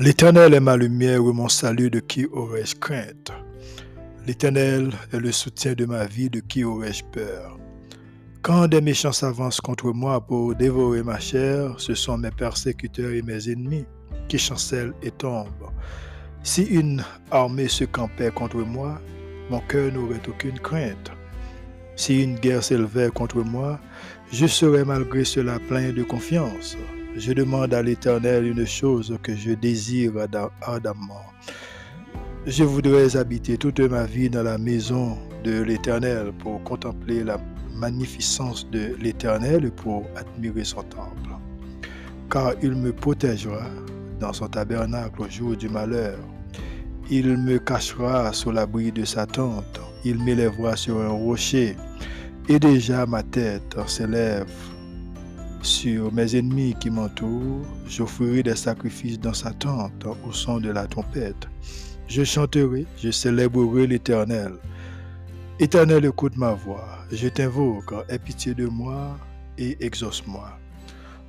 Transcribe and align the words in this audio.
L'Éternel 0.00 0.54
est 0.54 0.60
ma 0.60 0.76
lumière 0.76 1.16
et 1.16 1.32
mon 1.32 1.48
salut, 1.48 1.90
de 1.90 1.98
qui 1.98 2.24
aurais-je 2.26 2.76
crainte? 2.76 3.32
L'Éternel 4.28 4.92
est 5.12 5.18
le 5.18 5.32
soutien 5.32 5.72
de 5.72 5.86
ma 5.86 6.06
vie, 6.06 6.30
de 6.30 6.38
qui 6.38 6.62
aurais-je 6.62 7.02
peur? 7.10 7.58
Quand 8.40 8.68
des 8.68 8.80
méchants 8.80 9.10
s'avancent 9.10 9.60
contre 9.60 9.90
moi 9.90 10.20
pour 10.24 10.54
dévorer 10.54 11.02
ma 11.02 11.18
chair, 11.18 11.74
ce 11.78 11.96
sont 11.96 12.16
mes 12.16 12.30
persécuteurs 12.30 13.10
et 13.10 13.22
mes 13.22 13.50
ennemis 13.50 13.86
qui 14.28 14.38
chancellent 14.38 14.94
et 15.02 15.10
tombent. 15.10 15.72
Si 16.44 16.62
une 16.62 17.02
armée 17.32 17.66
se 17.66 17.82
campait 17.82 18.30
contre 18.30 18.58
moi, 18.58 19.00
mon 19.50 19.58
cœur 19.58 19.92
n'aurait 19.92 20.22
aucune 20.28 20.60
crainte. 20.60 21.10
Si 21.96 22.22
une 22.22 22.36
guerre 22.36 22.62
s'élevait 22.62 23.10
contre 23.10 23.42
moi, 23.42 23.80
je 24.30 24.46
serais 24.46 24.84
malgré 24.84 25.24
cela 25.24 25.58
plein 25.58 25.92
de 25.92 26.04
confiance. 26.04 26.76
Je 27.18 27.32
demande 27.32 27.74
à 27.74 27.82
l'Éternel 27.82 28.46
une 28.46 28.64
chose 28.64 29.18
que 29.24 29.34
je 29.34 29.50
désire 29.50 30.12
ardemment. 30.62 31.26
Je 32.46 32.62
voudrais 32.62 33.16
habiter 33.16 33.58
toute 33.58 33.80
ma 33.80 34.04
vie 34.04 34.30
dans 34.30 34.44
la 34.44 34.56
maison 34.56 35.18
de 35.42 35.60
l'Éternel 35.62 36.32
pour 36.38 36.62
contempler 36.62 37.24
la 37.24 37.38
magnificence 37.74 38.70
de 38.70 38.94
l'Éternel 39.00 39.64
et 39.64 39.70
pour 39.72 40.06
admirer 40.14 40.62
son 40.62 40.84
temple. 40.84 41.30
Car 42.30 42.54
il 42.62 42.76
me 42.76 42.92
protégera 42.92 43.66
dans 44.20 44.32
son 44.32 44.46
tabernacle 44.46 45.22
au 45.22 45.28
jour 45.28 45.56
du 45.56 45.68
malheur. 45.68 46.20
Il 47.10 47.36
me 47.36 47.58
cachera 47.58 48.32
sous 48.32 48.52
l'abri 48.52 48.92
de 48.92 49.04
sa 49.04 49.26
tente. 49.26 49.80
Il 50.04 50.22
m'élèvera 50.22 50.76
sur 50.76 51.00
un 51.00 51.08
rocher. 51.08 51.76
Et 52.48 52.60
déjà 52.60 53.06
ma 53.06 53.24
tête 53.24 53.76
s'élève 53.88 54.46
sur 55.68 56.10
mes 56.12 56.34
ennemis 56.34 56.74
qui 56.80 56.88
m'entourent, 56.88 57.66
j'offrirai 57.86 58.42
des 58.42 58.56
sacrifices 58.56 59.20
dans 59.20 59.34
sa 59.34 59.52
tente 59.52 60.06
au 60.26 60.32
son 60.32 60.60
de 60.60 60.70
la 60.70 60.86
trompette. 60.86 61.46
Je 62.08 62.24
chanterai, 62.24 62.86
je 62.96 63.10
célébrerai 63.10 63.86
l'Éternel. 63.86 64.54
Éternel, 65.60 66.06
écoute 66.06 66.36
ma 66.36 66.54
voix. 66.54 66.88
Je 67.12 67.28
t'invoque, 67.28 67.92
aie 68.08 68.18
pitié 68.18 68.54
de 68.54 68.66
moi 68.66 69.18
et 69.58 69.76
exauce-moi. 69.84 70.58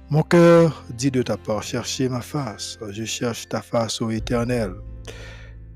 Mon 0.10 0.24
cœur 0.24 0.86
dit 0.98 1.12
de 1.12 1.22
ta 1.22 1.36
part, 1.36 1.62
cherchez 1.62 2.08
ma 2.08 2.22
face. 2.22 2.80
Je 2.92 3.04
cherche 3.04 3.50
ta 3.50 3.62
face, 3.62 4.02
ô 4.02 4.10
Éternel. 4.10 4.74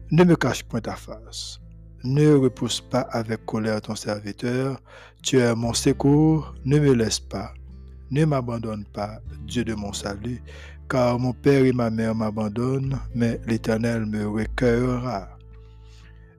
Ne 0.09 0.23
me 0.23 0.38
cache 0.38 0.64
point 0.64 0.80
ta 0.80 0.95
face. 0.95 1.59
Ne 2.05 2.33
repousse 2.33 2.80
pas 2.80 3.02
avec 3.11 3.45
colère 3.45 3.81
ton 3.81 3.95
serviteur. 3.95 4.80
Tu 5.22 5.38
es 5.39 5.53
mon 5.53 5.73
secours, 5.73 6.55
ne 6.64 6.80
me 6.80 6.94
laisse 6.94 7.20
pas 7.20 7.53
ne 8.14 8.25
m'abandonne 8.25 8.86
pas, 8.86 9.19
Dieu 9.47 9.66
de 9.66 9.73
mon 9.73 9.92
salut, 9.92 10.42
car 10.88 11.17
mon 11.17 11.33
père 11.33 11.66
et 11.66 11.73
ma 11.73 11.89
mère 11.89 12.14
m'abandonnent, 12.14 13.00
mais 13.16 13.42
l'Éternel 13.47 14.05
me 14.05 14.28
recueillera. 14.28 15.30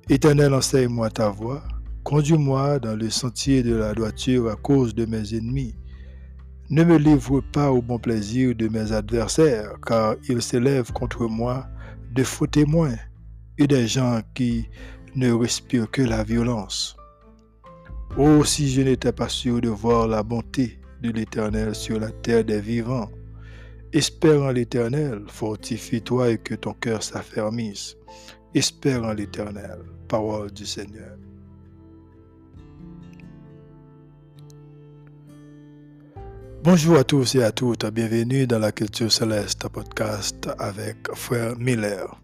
Éternel, 0.08 0.54
enseigne-moi 0.54 1.10
ta 1.10 1.30
voie, 1.30 1.64
conduis-moi 2.04 2.78
dans 2.78 2.94
le 2.94 3.10
sentier 3.10 3.64
de 3.64 3.74
la 3.74 3.92
droiture 3.92 4.48
à 4.48 4.54
cause 4.54 4.94
de 4.94 5.04
mes 5.04 5.34
ennemis. 5.34 5.74
Ne 6.70 6.84
me 6.84 6.96
livre 6.96 7.40
pas 7.40 7.72
au 7.72 7.82
bon 7.82 7.98
plaisir 7.98 8.54
de 8.54 8.68
mes 8.68 8.92
adversaires, 8.92 9.74
car 9.84 10.14
ils 10.28 10.42
s'élèvent 10.42 10.92
contre 10.92 11.26
moi 11.26 11.66
de 12.12 12.22
faux 12.22 12.46
témoins 12.46 12.96
et 13.58 13.66
des 13.66 13.88
gens 13.88 14.20
qui 14.34 14.68
ne 15.16 15.32
respirent 15.32 15.90
que 15.90 16.02
la 16.02 16.22
violence. 16.22 16.96
Oh, 18.16 18.44
si 18.44 18.70
je 18.70 18.82
n'étais 18.82 19.12
pas 19.12 19.28
sûr 19.28 19.60
de 19.60 19.68
voir 19.68 20.06
la 20.06 20.22
bonté 20.22 20.78
l'Éternel 21.12 21.74
sur 21.74 22.00
la 22.00 22.10
terre 22.10 22.44
des 22.44 22.60
vivants. 22.60 23.10
Espère 23.92 24.42
en 24.42 24.50
l'Éternel, 24.50 25.22
fortifie-toi 25.28 26.30
et 26.30 26.38
que 26.38 26.54
ton 26.54 26.72
cœur 26.74 27.02
s'affermisse. 27.02 27.96
Espère 28.54 29.04
en 29.04 29.12
l'Éternel, 29.12 29.78
parole 30.08 30.50
du 30.50 30.66
Seigneur. 30.66 31.16
Bonjour 36.64 36.96
à 36.96 37.04
tous 37.04 37.34
et 37.34 37.42
à 37.42 37.52
toutes, 37.52 37.84
bienvenue 37.90 38.46
dans 38.46 38.58
la 38.58 38.72
Culture 38.72 39.12
Céleste 39.12 39.68
podcast 39.68 40.48
avec 40.58 40.96
Frère 41.14 41.58
Miller. 41.58 42.23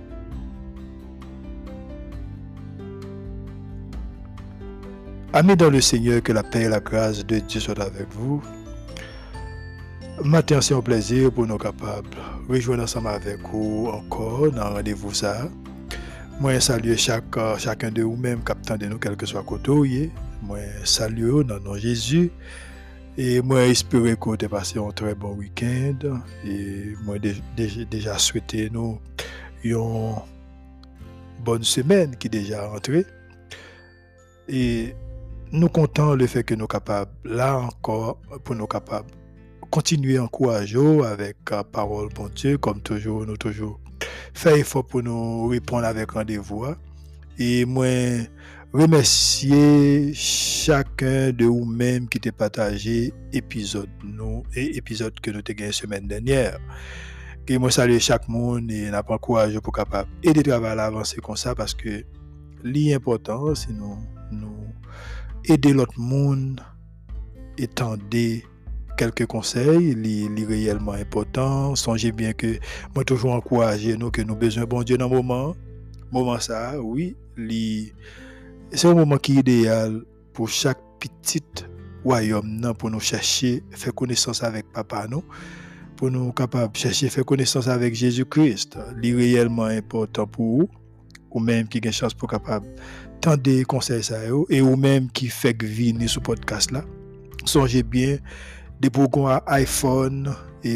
Amis 5.33 5.55
dans 5.55 5.69
le 5.69 5.79
Seigneur, 5.79 6.21
que 6.21 6.33
la 6.33 6.43
paix 6.43 6.63
et 6.63 6.67
la 6.67 6.81
grâce 6.81 7.25
de 7.25 7.39
Dieu 7.39 7.61
soient 7.61 7.81
avec 7.81 8.05
vous. 8.11 8.43
Matin, 10.25 10.59
c'est 10.59 10.73
un 10.73 10.81
plaisir 10.81 11.31
pour 11.31 11.47
nous 11.47 11.57
capables 11.57 12.09
de 12.09 12.53
rejoindre 12.53 12.83
ensemble 12.83 13.07
avec 13.07 13.39
vous 13.49 13.87
encore 13.93 14.51
dans 14.51 14.73
rendez-vous 14.73 15.13
ça. 15.13 15.47
Moi, 16.41 16.59
salue 16.59 16.97
chaque, 16.97 17.23
chacun 17.59 17.91
de 17.91 18.03
vous-même, 18.03 18.43
captant 18.43 18.75
de 18.75 18.87
nous, 18.87 18.97
quel 18.97 19.15
que 19.15 19.25
soit 19.25 19.43
côté. 19.43 20.11
Moi, 20.41 20.59
salue 20.83 21.43
dans 21.43 21.61
nom 21.61 21.77
Jésus. 21.77 22.29
Et 23.17 23.41
moi, 23.41 23.63
espère 23.67 24.19
que 24.19 24.25
vous 24.25 24.33
avez 24.33 24.49
passé 24.49 24.79
un 24.79 24.91
très 24.91 25.15
bon 25.15 25.33
week-end. 25.35 26.19
Et 26.45 26.93
moi, 27.05 27.15
déjà 27.57 28.17
souhaité 28.17 28.69
nous 28.69 28.99
une 29.63 30.13
bonne 31.45 31.63
semaine 31.63 32.17
qui 32.17 32.27
est 32.27 32.31
déjà 32.31 32.67
rentrée. 32.67 33.05
Et 34.49 34.93
nous 35.51 35.69
comptons 35.69 36.15
le 36.15 36.27
fait 36.27 36.43
que 36.43 36.53
nous 36.53 36.61
sommes 36.61 36.67
capables, 36.67 37.11
là 37.25 37.57
encore, 37.57 38.19
pour 38.43 38.55
nous 38.55 38.67
capables, 38.67 39.11
continuer 39.69 40.17
à 40.17 40.23
encourager 40.23 41.03
avec 41.05 41.37
la 41.49 41.63
parole 41.63 42.09
bon 42.13 42.29
Dieu, 42.33 42.57
comme 42.57 42.81
toujours, 42.81 43.25
nous 43.25 43.37
toujours 43.37 43.79
faire 44.33 44.55
effort 44.55 44.85
pour 44.85 45.03
nous 45.03 45.47
répondre 45.47 45.85
avec 45.85 46.11
rendez-vous. 46.11 46.65
Hein. 46.65 46.77
Et 47.37 47.65
moi, 47.65 47.85
remercier 48.73 50.13
chacun 50.13 51.31
de 51.31 51.45
vous-même 51.45 52.07
qui 52.07 52.19
t'a 52.19 52.31
partagé 52.31 53.13
l'épisode 53.33 53.89
nous 54.03 54.43
et 54.55 54.77
épisode 54.77 55.19
que 55.19 55.31
nous 55.31 55.37
avons 55.37 55.43
gagné 55.47 55.67
la 55.67 55.71
semaine 55.73 56.07
dernière. 56.07 56.59
Et 57.47 57.57
moi, 57.57 57.71
salue 57.71 57.97
chaque 57.97 58.29
monde 58.29 58.71
et 58.71 58.89
n'a 58.89 59.03
pas 59.03 59.17
courage 59.17 59.59
pour 59.59 59.73
capable 59.73 60.09
aider 60.23 60.43
travail 60.43 60.79
à 60.79 60.85
avancer 60.85 61.19
comme 61.19 61.35
ça 61.35 61.53
parce 61.53 61.73
que 61.73 62.05
l'important, 62.63 63.53
nous 63.69 63.97
aider 65.45 65.73
l'autre 65.73 65.99
monde, 65.99 66.61
étendre 67.57 68.03
quelques 68.97 69.25
conseils, 69.25 69.95
les, 69.95 70.45
réellement 70.45 70.93
importants. 70.93 71.75
Songez 71.75 72.11
bien 72.11 72.33
que 72.33 72.59
moi 72.95 73.03
toujours 73.03 73.33
encourager 73.33 73.97
nous 73.97 74.11
que 74.11 74.21
nous 74.21 74.35
besoin 74.35 74.65
bon 74.65 74.83
Dieu 74.83 74.97
dans 74.97 75.09
le 75.09 75.15
moment. 75.15 75.55
Moment 76.11 76.39
ça, 76.39 76.79
oui, 76.81 77.15
c'est 78.71 78.87
un 78.87 78.93
moment 78.93 79.17
qui 79.17 79.37
est 79.37 79.39
idéal 79.39 80.03
pour 80.33 80.49
chaque 80.49 80.79
petite 80.99 81.65
royaume 82.03 82.73
pour 82.77 82.89
nous 82.89 82.99
chercher 82.99 83.63
faire 83.71 83.93
connaissance 83.93 84.43
avec 84.43 84.71
papa 84.71 85.07
nous 85.07 85.23
pour 85.95 86.09
nous 86.09 86.31
capables 86.31 86.75
chercher 86.75 87.09
faire 87.09 87.23
connaissance 87.25 87.67
avec 87.67 87.93
Jésus-Christ. 87.93 88.77
C'est 89.01 89.13
réellement 89.13 89.65
important 89.65 90.25
pour 90.25 90.45
vous 90.45 90.69
ou 91.29 91.39
même 91.39 91.67
qui 91.67 91.77
a 91.77 91.81
une 91.85 91.93
chance 91.93 92.13
pour 92.13 92.27
capable 92.27 92.67
tendre 93.21 93.63
conseils 93.63 94.03
ça 94.03 94.17
et 94.49 94.61
ou 94.61 94.75
même 94.75 95.09
qui 95.11 95.27
fait 95.27 95.55
venir 95.63 96.09
ce 96.09 96.19
podcast 96.19 96.71
là 96.71 96.83
songez 97.45 97.83
bien 97.83 98.17
des 98.79 98.89
programmes 98.89 99.41
iPhone 99.45 100.33
et 100.63 100.75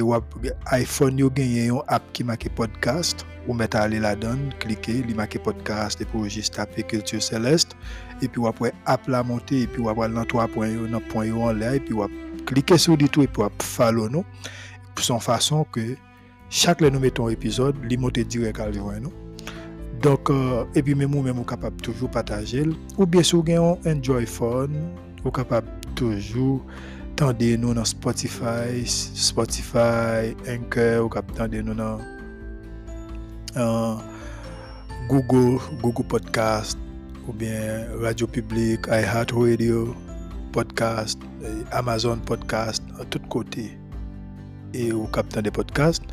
iPhone 0.71 1.18
yo 1.18 1.30
gagné 1.30 1.65
une 1.65 1.81
app 1.88 2.03
qui 2.13 2.24
marque 2.24 2.47
podcast 2.50 3.25
ou 3.47 3.53
mettre 3.53 3.77
aller 3.77 4.00
donne 4.15 4.51
cliquer 4.59 5.03
li 5.03 5.13
marque 5.15 5.39
podcast 5.39 6.00
et 6.01 6.06
pour 6.06 6.27
juste 6.30 6.53
taper 6.53 6.83
culture 6.83 7.21
céleste 7.21 7.75
et 8.21 8.27
puis 8.27 8.42
après 8.47 8.74
app 8.86 9.07
la 9.07 9.24
monter 9.24 9.63
et 9.63 9.68
puis 9.68 9.88
après 9.88 10.09
dans 10.09 10.25
trois 10.25 10.47
points 10.47 10.69
dans 10.92 11.00
point 11.00 11.31
en 11.31 11.51
l'air 11.51 11.74
et 11.74 11.80
puis 11.80 11.95
cliquer 12.45 12.77
sur 12.77 12.95
du 12.95 13.09
tout 13.09 13.24
et 13.24 13.27
puis 13.27 13.44
follow 13.62 14.07
nous. 14.07 14.25
De 14.95 15.01
son 15.01 15.19
façon 15.19 15.65
que 15.71 15.95
chaque 16.50 16.80
fois 16.80 16.89
nous 16.89 17.00
mettons 17.00 17.27
épisode 17.30 17.75
li 17.83 17.97
monter 17.97 18.24
direct 18.24 18.59
à 18.59 18.69
nous 18.69 19.25
donc, 20.01 20.30
euh, 20.30 20.65
et 20.75 20.83
puis 20.83 20.95
même 20.95 21.12
nous-mêmes, 21.12 21.44
capable 21.45 21.77
toujours 21.77 22.09
partager. 22.09 22.63
Ou 22.97 23.06
bien 23.06 23.24
sûr, 23.24 23.44
un 23.47 23.97
Enjoy 23.97 24.25
Phone, 24.25 24.75
vous 25.24 25.31
capable 25.31 25.68
toujours 25.95 26.62
tendez 27.15 27.57
nous 27.57 27.74
dans 27.74 27.86
Spotify, 27.86 28.86
Spotify, 28.86 30.36
Anchor, 30.50 31.06
ou 31.06 31.09
kap 31.09 31.25
tendez 31.33 31.63
nous 31.63 31.74
dans 31.74 32.00
uh, 33.56 33.97
Google, 35.07 35.62
Google 35.81 36.03
Podcast, 36.03 36.77
ou 37.27 37.33
bien 37.33 37.88
Radio 38.01 38.27
Public, 38.27 38.88
iHeartRadio, 38.88 39.95
Podcast, 40.51 41.19
Amazon 41.71 42.18
Podcast, 42.18 42.83
à 43.00 43.06
tous 43.06 43.19
côtés. 43.30 43.77
Et 44.74 44.92
ou 44.92 45.06
kap 45.07 45.27
des 45.42 45.51
podcasts, 45.51 46.03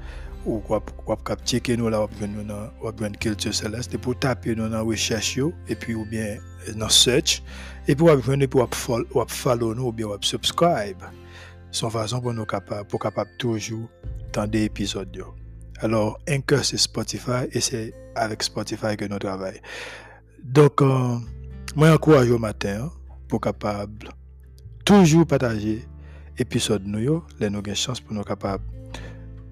ou 0.45 0.63
wap, 0.69 0.91
kap 1.25 1.45
cheke 1.47 1.77
nous 1.79 1.91
là, 1.91 2.01
wap 2.05 2.15
ven 2.21 2.35
nou 2.37 2.45
nan, 2.47 2.71
wap 2.83 3.01
ven 3.01 3.17
Culture 3.17 3.55
Celeste, 3.55 3.97
taper 4.21 4.55
nous 4.55 4.69
dans 4.69 4.85
recherche 4.85 5.37
yo, 5.37 5.53
et 5.69 5.75
puis 5.75 5.95
ou 5.95 6.05
bien 6.05 6.39
dans 6.77 6.89
search, 6.89 7.43
et 7.89 7.95
puis 7.95 8.05
wap 8.05 8.21
et 8.29 8.47
puis 8.47 8.59
wap, 8.59 8.75
follow, 8.75 9.07
wap 9.15 9.31
follow 9.31 9.75
nous, 9.75 9.89
ou 9.89 9.93
bien 9.93 10.07
wap 10.07 10.25
subscribe. 10.25 11.03
Son 11.71 11.89
façon 11.91 12.21
pour 12.21 12.35
nous 12.35 12.45
capable, 12.45 12.87
pour 12.89 13.01
capable 13.01 13.31
toujours 13.39 13.89
tendre 14.33 14.57
épisodes 14.57 15.15
yo. 15.15 15.35
Alors, 15.83 16.21
Anchor, 16.31 16.65
c'est 16.65 16.77
Spotify 16.77 17.49
et 17.51 17.61
c'est 17.61 17.93
avec 18.15 18.43
Spotify 18.45 18.97
que 18.97 19.05
nous 19.05 19.19
travaillons. 19.19 19.59
Donc, 20.45 20.81
euh, 20.81 21.17
moi, 21.75 21.93
encourage 21.93 22.31
au 22.31 22.39
matin 22.39 22.85
hein, 22.85 22.93
pour 23.27 23.41
capable 23.41 24.11
toujours 24.85 25.27
partager 25.27 25.85
épisode 26.39 26.87
nous, 26.87 27.23
les 27.41 27.51
nous 27.51 27.59
avons 27.59 27.75
chance 27.75 28.01
pour 28.01 28.15
nous 28.15 28.23
capable 28.23 28.63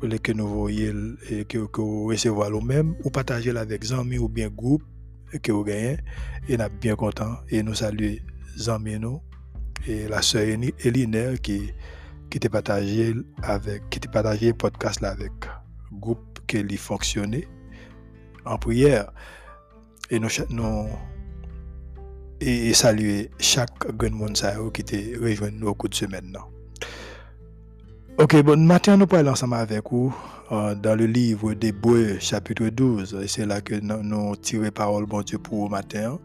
que 0.01 0.33
nous 0.33 0.47
voyons 0.49 1.17
et 1.29 1.45
que, 1.45 1.59
vous 1.59 2.07
recevez 2.07 2.51
nous-mêmes 2.51 2.95
ou 3.05 3.11
partager 3.11 3.57
avec 3.57 3.91
amis 3.93 4.19
ou 4.19 4.29
bien 4.29 4.49
groupe 4.49 4.83
que 5.43 5.53
vous 5.53 5.65
gagnez 5.65 5.99
et 6.49 6.57
nous 6.57 6.65
sommes 6.65 6.79
bien 6.81 6.97
contents 6.97 7.37
et 7.51 7.63
nous 7.63 7.75
saluons 7.75 8.17
amis 8.69 8.99
nous 8.99 9.21
et 9.87 10.09
la 10.09 10.23
sœur 10.23 10.43
Eline 10.85 11.39
qui 11.43 11.73
qui 12.31 12.39
t'a 12.39 12.49
partagé 12.49 13.15
avec 13.43 13.91
qui 13.91 14.01
podcast 14.53 15.01
là 15.01 15.11
avec 15.11 15.33
groupe 15.93 16.41
qui 16.47 16.77
fonctionnait 16.77 17.49
en 18.45 18.57
prière 18.57 19.13
et 20.11 20.19
nous, 20.19 20.29
nous 20.49 20.89
et 22.41 22.73
chaque 23.39 23.97
grand 23.97 24.11
monde 24.11 24.37
qui 24.73 24.85
t'a 24.85 24.97
rejoint 25.21 25.51
nous 25.51 25.69
au 25.69 25.75
cours 25.75 25.91
de 25.91 25.95
semaine. 25.95 26.37
Ok, 28.19 28.43
bon, 28.43 28.61
matin 28.67 28.97
nous 28.99 29.07
parlons 29.07 29.31
ensemble 29.31 29.55
avec 29.55 29.91
vous 29.91 30.15
euh, 30.53 30.75
dans 30.75 30.95
le 30.95 31.07
livre 31.07 31.55
d'Hébreu, 31.55 32.19
chapitre 32.19 32.69
12. 32.69 33.19
Et 33.23 33.29
c'est 33.29 33.47
là 33.47 33.61
que 33.61 33.75
nous, 33.75 34.37
tirons 34.37 34.71
parole, 34.71 35.07
bon 35.07 35.23
Dieu, 35.23 35.39
pour 35.39 35.65
le 35.65 35.71
matin. 35.71 36.19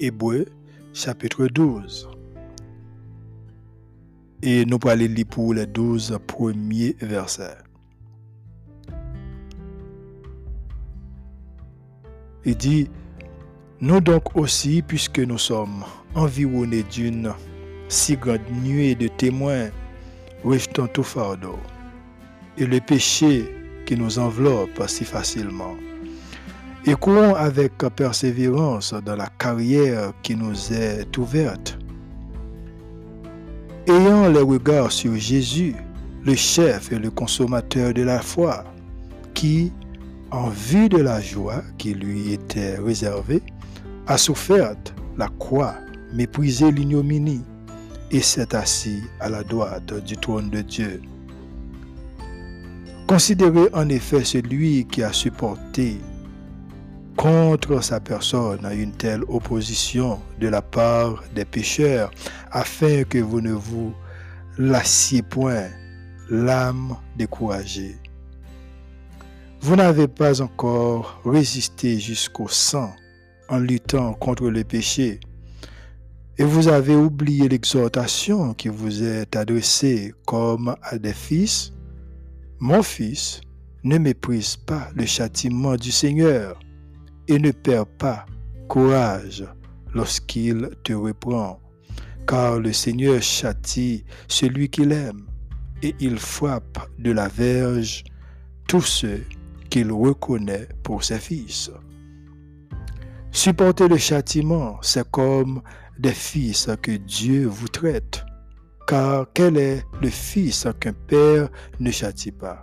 Hébreu, 0.00 0.46
chapitre 0.92 1.46
12. 1.46 2.08
Et 4.42 4.64
nous 4.64 4.78
allons 4.84 5.06
lire 5.06 5.26
pour 5.30 5.54
les 5.54 5.66
12 5.66 6.18
premiers 6.26 6.96
versets. 7.00 7.58
Il 12.44 12.56
dit, 12.56 12.90
nous 13.80 14.00
donc 14.00 14.34
aussi, 14.36 14.82
puisque 14.82 15.20
nous 15.20 15.38
sommes 15.38 15.84
environnés 16.16 16.82
d'une 16.82 17.32
si 17.88 18.16
grande 18.16 18.40
nuée 18.64 18.96
de 18.96 19.06
témoins, 19.06 19.68
rejetons 20.44 20.88
tout 20.88 21.02
fardeau 21.02 21.58
et 22.58 22.66
le 22.66 22.80
péché 22.80 23.54
qui 23.86 23.96
nous 23.96 24.18
enveloppe 24.18 24.82
si 24.86 25.04
facilement. 25.04 25.74
Et 26.84 26.94
courons 26.94 27.34
avec 27.34 27.78
persévérance 27.96 28.92
dans 29.04 29.16
la 29.16 29.28
carrière 29.38 30.12
qui 30.22 30.34
nous 30.34 30.72
est 30.72 31.16
ouverte. 31.16 31.78
Ayant 33.86 34.28
les 34.28 34.40
regards 34.40 34.92
sur 34.92 35.14
Jésus, 35.14 35.74
le 36.24 36.34
chef 36.34 36.92
et 36.92 36.98
le 36.98 37.10
consommateur 37.10 37.94
de 37.94 38.02
la 38.02 38.20
foi, 38.20 38.64
qui, 39.34 39.72
en 40.30 40.48
vue 40.48 40.88
de 40.88 40.98
la 40.98 41.20
joie 41.20 41.62
qui 41.78 41.94
lui 41.94 42.32
était 42.32 42.76
réservée, 42.76 43.42
a 44.06 44.18
souffert 44.18 44.74
la 45.16 45.28
croix, 45.38 45.74
méprisé 46.12 46.70
l'ignominie 46.70 47.42
et 48.12 48.20
s'est 48.20 48.54
assis 48.54 49.02
à 49.18 49.28
la 49.28 49.42
droite 49.42 49.94
du 50.04 50.16
trône 50.16 50.50
de 50.50 50.60
Dieu. 50.60 51.02
Considérez 53.08 53.68
en 53.72 53.88
effet 53.88 54.22
celui 54.24 54.86
qui 54.86 55.02
a 55.02 55.12
supporté 55.12 55.98
contre 57.16 57.82
sa 57.82 58.00
personne 58.00 58.66
une 58.72 58.92
telle 58.92 59.22
opposition 59.28 60.20
de 60.40 60.48
la 60.48 60.62
part 60.62 61.22
des 61.34 61.44
pécheurs, 61.44 62.10
afin 62.50 63.04
que 63.04 63.18
vous 63.18 63.40
ne 63.40 63.52
vous 63.52 63.92
lassiez 64.58 65.22
point 65.22 65.68
l'âme 66.30 66.96
découragée. 67.16 67.96
Vous 69.60 69.76
n'avez 69.76 70.08
pas 70.08 70.40
encore 70.40 71.20
résisté 71.24 72.00
jusqu'au 72.00 72.48
sang 72.48 72.92
en 73.48 73.58
luttant 73.58 74.14
contre 74.14 74.48
le 74.48 74.64
péché, 74.64 75.20
et 76.38 76.44
vous 76.44 76.68
avez 76.68 76.96
oublié 76.96 77.48
l'exhortation 77.48 78.54
qui 78.54 78.68
vous 78.68 79.02
est 79.02 79.36
adressée 79.36 80.14
comme 80.26 80.74
à 80.82 80.98
des 80.98 81.12
fils. 81.12 81.72
Mon 82.58 82.82
fils, 82.82 83.40
ne 83.84 83.98
méprise 83.98 84.56
pas 84.56 84.88
le 84.94 85.06
châtiment 85.06 85.76
du 85.76 85.90
Seigneur 85.90 86.58
et 87.28 87.38
ne 87.38 87.50
perds 87.50 87.86
pas 87.86 88.26
courage 88.68 89.44
lorsqu'il 89.92 90.70
te 90.84 90.92
reprend, 90.92 91.60
car 92.26 92.60
le 92.60 92.72
Seigneur 92.72 93.20
châtie 93.20 94.04
celui 94.28 94.68
qu'il 94.68 94.92
aime 94.92 95.26
et 95.82 95.94
il 95.98 96.18
frappe 96.18 96.88
de 96.98 97.10
la 97.10 97.28
verge 97.28 98.04
tous 98.68 98.82
ceux 98.82 99.24
qu'il 99.68 99.90
reconnaît 99.90 100.68
pour 100.82 101.02
ses 101.02 101.18
fils. 101.18 101.70
Supporter 103.32 103.88
le 103.88 103.96
châtiment, 103.96 104.78
c'est 104.82 105.10
comme 105.10 105.62
des 106.02 106.12
fils 106.12 106.68
que 106.82 106.92
Dieu 106.92 107.46
vous 107.46 107.68
traite. 107.68 108.24
Car 108.88 109.26
quel 109.32 109.56
est 109.56 109.84
le 110.00 110.10
fils 110.10 110.66
qu'un 110.80 110.92
père 110.92 111.48
ne 111.78 111.90
châtie 111.92 112.32
pas? 112.32 112.60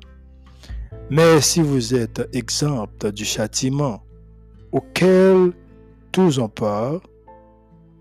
Mais 1.09 1.39
si 1.39 1.61
vous 1.61 1.95
êtes 1.95 2.27
exempt 2.33 3.05
du 3.05 3.23
châtiment 3.23 4.03
auquel 4.73 5.53
tous 6.11 6.37
ont 6.39 6.49
peur, 6.49 7.01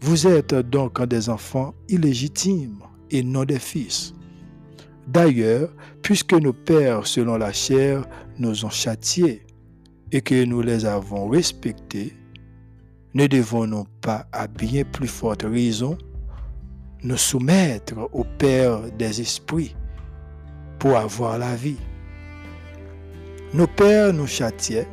vous 0.00 0.26
êtes 0.26 0.54
donc 0.54 1.02
des 1.04 1.28
enfants 1.28 1.72
illégitimes 1.88 2.82
et 3.10 3.22
non 3.22 3.44
des 3.44 3.58
fils. 3.60 4.12
D'ailleurs, 5.06 5.72
puisque 6.02 6.34
nos 6.34 6.52
pères 6.52 7.06
selon 7.06 7.36
la 7.38 7.52
chair 7.52 8.04
nous 8.38 8.64
ont 8.64 8.70
châtiés 8.70 9.46
et 10.10 10.20
que 10.20 10.44
nous 10.44 10.62
les 10.62 10.84
avons 10.84 11.28
respectés, 11.28 12.17
ne 13.14 13.26
devons-nous 13.26 13.84
pas, 14.00 14.26
à 14.32 14.46
bien 14.46 14.84
plus 14.84 15.08
forte 15.08 15.42
raison, 15.42 15.96
nous 17.02 17.16
soumettre 17.16 17.94
au 18.12 18.24
Père 18.24 18.80
des 18.98 19.20
esprits 19.20 19.74
pour 20.78 20.96
avoir 20.96 21.38
la 21.38 21.54
vie? 21.54 21.78
Nos 23.54 23.66
pères 23.66 24.12
nous 24.12 24.26
châtiaient 24.26 24.86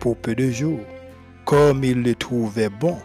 pour 0.00 0.16
peu 0.16 0.34
de 0.34 0.50
jours, 0.50 0.80
comme 1.44 1.84
ils 1.84 2.02
le 2.02 2.14
trouvaient 2.14 2.70
bon. 2.70 2.96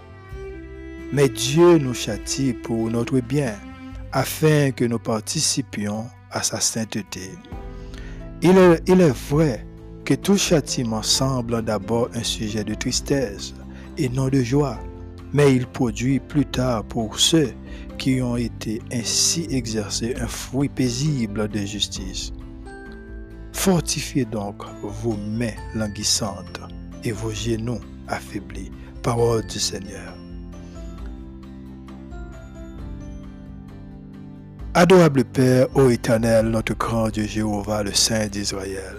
Mais 1.12 1.28
Dieu 1.28 1.78
nous 1.78 1.94
châtie 1.94 2.54
pour 2.54 2.90
notre 2.90 3.20
bien, 3.20 3.56
afin 4.14 4.72
que 4.72 4.86
nous 4.86 5.00
participions 5.00 6.06
à 6.32 6.44
sa 6.44 6.62
sainteté. 6.62 7.32
Il 8.42 8.58
est, 8.58 8.82
il 8.88 9.02
est 9.02 9.30
vrai 9.30 9.66
que 10.06 10.14
tout 10.14 10.38
châtiment 10.38 11.04
semble 11.04 11.62
d'abord 11.62 12.10
un 12.14 12.24
sujet 12.24 12.64
de 12.64 12.74
tristesse, 12.74 13.54
et 14.00 14.10
non 14.10 14.30
de 14.30 14.42
joie, 14.42 14.80
mais 15.34 15.54
il 15.54 15.68
produit 15.68 16.20
plus 16.20 16.46
tard 16.46 16.84
pour 16.86 17.20
ceux 17.20 17.52
qui 17.98 18.22
ont 18.22 18.38
été 18.38 18.82
ainsi 18.94 19.46
exercés 19.52 20.16
un 20.20 20.28
fruit 20.28 20.70
paisible 20.70 21.50
de 21.50 21.60
justice. 21.60 22.32
Fortifiez 23.52 24.24
donc 24.24 24.64
vos 24.82 25.18
mains 25.18 25.58
languissantes 25.76 26.62
et 27.04 27.12
vos 27.12 27.32
genoux 27.32 27.82
affaiblis. 28.08 28.72
Parole 29.04 29.46
du 29.48 29.60
Seigneur. 29.60 30.14
Adorable 34.74 35.26
Père, 35.26 35.68
ô 35.76 35.90
éternel, 35.90 36.48
notre 36.48 36.74
grand 36.76 37.10
Dieu 37.10 37.26
Jéhovah, 37.26 37.84
le 37.84 37.94
Saint 37.94 38.28
d'Israël, 38.28 38.96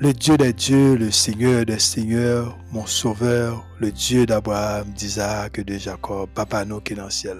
le 0.00 0.12
Dieu 0.12 0.36
des 0.36 0.52
dieux, 0.52 0.94
le 0.94 1.10
Seigneur 1.10 1.66
des 1.66 1.80
seigneurs, 1.80 2.56
mon 2.70 2.86
sauveur, 2.86 3.66
le 3.80 3.90
Dieu 3.90 4.26
d'Abraham, 4.26 4.88
d'Isaac 4.92 5.58
et 5.58 5.64
de 5.64 5.76
Jacob, 5.76 6.28
papa 6.32 6.64
nous 6.64 6.80
qui 6.80 6.92
est 6.92 6.96
dans 6.96 7.06
le 7.06 7.10
ciel. 7.10 7.38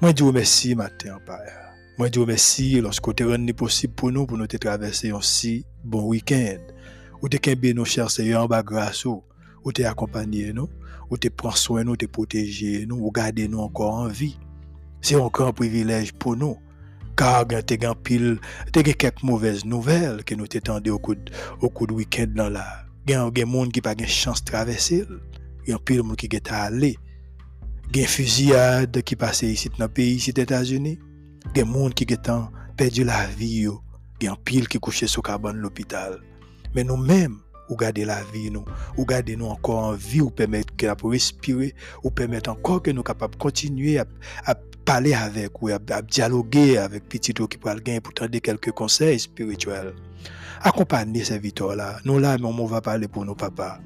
Moi, 0.00 0.12
je 0.16 0.22
vous 0.22 0.30
remercie 0.30 0.74
matin, 0.74 1.18
Père. 1.26 1.74
Moi, 1.98 2.08
je 2.10 2.18
vous 2.18 2.24
remercie 2.24 2.80
lorsque 2.80 3.14
tu 3.14 3.24
rendu 3.26 3.52
possible 3.52 3.92
pour 3.92 4.10
nous, 4.10 4.26
pour 4.26 4.38
nous 4.38 4.46
traverser 4.46 5.10
un 5.10 5.20
si 5.20 5.66
bon 5.84 6.04
week-end. 6.06 6.60
Où 7.20 7.28
tu 7.28 7.38
as 7.46 7.74
nos 7.74 7.84
chers 7.84 8.10
Seigneur 8.10 8.50
en 8.50 8.62
grâce, 8.62 9.04
où 9.04 9.22
tu 9.74 9.84
accompagné 9.84 10.50
nous, 10.54 10.70
où 11.10 11.18
tu 11.18 11.28
prends 11.30 11.50
soin 11.50 11.84
nous, 11.84 11.96
tu 11.96 12.08
protégé 12.08 12.86
nous, 12.86 12.96
où 12.96 13.10
garder 13.10 13.48
nous 13.48 13.60
encore 13.60 13.94
en 13.94 14.08
vie. 14.08 14.38
C'est 15.02 15.16
encore 15.16 15.48
un 15.48 15.52
privilège 15.52 16.14
pour 16.14 16.36
nous 16.36 16.56
car 17.16 17.44
il 17.50 17.82
y 17.82 17.86
a 17.86 17.94
pile, 17.94 18.38
quelques 18.72 19.22
mauvaises 19.22 19.64
nouvelles 19.64 20.24
que 20.24 20.34
nous 20.34 20.46
t'étendons 20.46 20.94
au 20.94 20.98
cours, 20.98 21.14
au 21.60 21.68
cours 21.68 21.86
du 21.86 21.94
week-end 21.94 22.26
dans 22.34 22.48
la. 22.48 22.84
A 23.06 23.30
des 23.30 23.42
gens 23.42 23.68
qui 23.68 23.80
pas 23.80 23.94
de 23.94 24.06
chance 24.06 24.42
de 24.42 24.50
traverser. 24.50 25.04
A 25.68 25.78
pile 25.78 25.98
de 25.98 26.02
gens 26.02 26.14
qui 26.14 26.28
sont 26.28 26.54
allés. 26.54 26.96
Il 27.90 27.96
y 27.96 28.00
a 28.00 28.02
des 28.02 28.08
fusillades 28.08 29.02
qui 29.02 29.14
passent 29.14 29.42
ici 29.42 29.68
dans 29.78 29.84
le 29.84 29.90
pays, 29.90 30.14
ici 30.14 30.32
aux 30.36 30.40
États-Unis. 30.40 30.98
Des 31.54 31.60
gens 31.60 31.90
qui 31.90 32.06
ont 32.28 32.48
perdu 32.76 33.04
la 33.04 33.26
vie. 33.26 33.68
Il 34.20 34.24
y 34.24 34.28
a 34.28 34.36
pile 34.36 34.68
qui 34.68 34.78
couchent 34.78 35.04
sur 35.04 35.22
le 35.22 35.52
de 35.52 35.58
l'hôpital. 35.58 36.18
Mais 36.74 36.82
nous-mêmes, 36.82 37.38
ou 37.68 37.76
garder 37.76 38.04
la 38.04 38.22
vie 38.24 38.50
nous, 38.50 38.64
ou 38.96 39.04
garder 39.04 39.36
nous 39.36 39.46
encore 39.46 39.84
en 39.84 39.92
vie, 39.92 40.20
ou 40.20 40.30
permettre 40.30 40.74
que 40.76 40.86
nous 40.86 41.10
respirer, 41.10 41.74
ou 42.02 42.10
permettre 42.10 42.50
encore 42.50 42.82
que 42.82 42.90
nous 42.90 43.02
capables 43.02 43.36
continuer 43.36 43.98
à, 43.98 44.04
parler 44.84 45.14
avec 45.14 45.62
ou 45.62 45.68
à, 45.68 46.02
dialoguer 46.02 46.76
avec 46.76 47.08
petit 47.08 47.32
qui 47.32 47.58
peut 47.58 47.74
gagner 47.80 48.00
pour 48.00 48.12
tendre 48.12 48.38
quelques 48.38 48.70
conseils 48.72 49.18
spirituels. 49.18 49.94
Accompagnez 50.60 51.24
ces 51.24 51.38
victoires-là. 51.38 51.98
Nous 52.04 52.18
là, 52.18 52.36
on 52.42 52.66
va 52.66 52.80
parler 52.80 53.08
pour 53.08 53.24
nos 53.24 53.34
papas. 53.34 53.78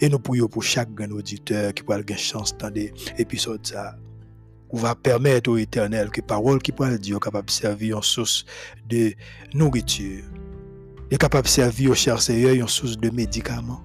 Et 0.00 0.08
nous 0.08 0.18
prions 0.18 0.48
pour 0.48 0.62
chaque 0.62 0.92
grand 0.92 1.10
auditeur 1.12 1.72
qui 1.72 1.82
peut 1.82 1.92
avoir 1.92 2.18
chance 2.18 2.56
d'entendre 2.56 2.90
épisode 3.18 3.66
ça. 3.66 3.96
On 4.70 4.78
va 4.78 4.94
permettre 4.94 5.50
au 5.50 5.58
éternel 5.58 6.10
que 6.10 6.22
parole 6.22 6.60
qui 6.60 6.72
peut 6.72 6.98
dire 6.98 7.20
capable 7.20 7.46
de 7.46 7.52
servir 7.52 7.98
en 7.98 8.02
source 8.02 8.46
de 8.88 9.12
nourriture. 9.54 10.24
Est 11.14 11.18
capable 11.18 11.44
de 11.44 11.48
servir 11.48 11.90
au 11.90 11.94
cher 11.94 12.20
Seigneur 12.20 12.54
une 12.54 12.68
source 12.68 12.98
de 12.98 13.10
médicaments. 13.10 13.82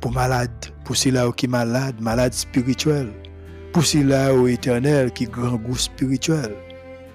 Pour 0.00 0.12
malades, 0.12 0.66
pour 0.84 0.96
ceux-là 0.96 1.30
qui 1.36 1.46
sont 1.46 1.52
malades, 1.52 2.00
malades 2.00 2.32
spirituels 2.32 3.12
pour 3.72 3.84
cela 3.84 4.34
au 4.34 4.48
éternel 4.48 5.12
qui 5.12 5.26
grand 5.26 5.56
goût 5.56 5.76
spirituel, 5.76 6.54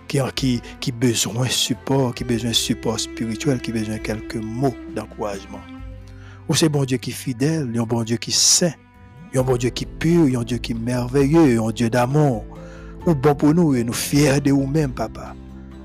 qui, 0.07 0.61
qui 0.79 0.91
besoin 0.91 1.45
de 1.45 1.51
support, 1.51 2.13
qui 2.13 2.23
besoin 2.23 2.51
de 2.51 2.55
support 2.55 2.99
spirituel, 2.99 3.59
qui 3.59 3.71
besoin 3.71 3.95
de 3.95 4.01
quelques 4.01 4.37
mots 4.37 4.75
d'encouragement. 4.95 5.59
Ou 6.47 6.55
c'est 6.55 6.69
bon 6.69 6.85
Dieu 6.85 6.97
qui 6.97 7.09
est 7.09 7.13
fidèle, 7.13 7.69
un 7.77 7.83
bon 7.83 8.03
Dieu 8.03 8.17
qui 8.17 8.31
est 8.31 8.39
saint, 8.39 8.73
un 9.35 9.41
bon 9.41 9.57
Dieu 9.57 9.69
qui 9.69 9.83
est 9.83 9.99
pur, 9.99 10.39
un 10.39 10.43
Dieu 10.43 10.57
qui 10.57 10.71
est 10.71 10.75
merveilleux, 10.75 11.59
un 11.59 11.71
Dieu 11.71 11.89
d'amour. 11.89 12.45
Ou 13.05 13.13
bon 13.13 13.35
pour 13.35 13.53
nous 13.53 13.75
et 13.75 13.83
nous 13.83 13.93
fiers 13.93 14.39
de 14.39 14.51
nous-mêmes, 14.51 14.93
papa. 14.93 15.35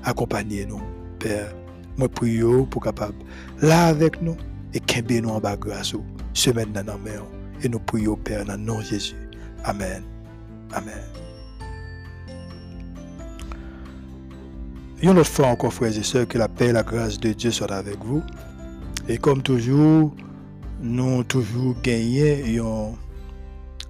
Accompagnez-nous, 0.03 0.81
Père. 1.19 1.53
Moi, 2.01 2.65
pour 2.65 2.81
capable 2.81 3.13
là 3.61 3.85
avec 3.85 4.23
nous 4.23 4.35
et 4.73 4.79
qu'aimer 4.79 5.21
nous 5.21 5.29
en 5.29 5.39
bas 5.39 5.55
grâce, 5.55 5.93
semaine 6.33 6.71
dans 6.73 6.83
nos. 6.83 7.27
Et 7.61 7.69
nous 7.69 7.77
prions, 7.77 8.15
Père, 8.15 8.43
dans 8.43 8.53
le 8.53 8.59
nom 8.59 8.79
de 8.79 8.85
Jésus. 8.85 9.13
Amen. 9.63 10.01
Amen. 10.73 10.95
Une 15.03 15.09
autre 15.11 15.29
fois 15.29 15.45
encore, 15.45 15.71
frères 15.71 15.95
et 15.95 16.01
sœurs, 16.01 16.27
que 16.27 16.39
la 16.39 16.47
paix 16.47 16.69
et 16.69 16.71
la 16.71 16.81
grâce 16.81 17.19
de 17.19 17.33
Dieu 17.33 17.51
soient 17.51 17.71
avec 17.71 18.03
vous. 18.03 18.23
Et 19.07 19.19
comme 19.19 19.43
toujours, 19.43 20.15
nous 20.81 21.23
toujours 21.23 21.75
gagné, 21.83 22.43
nous 22.57 22.97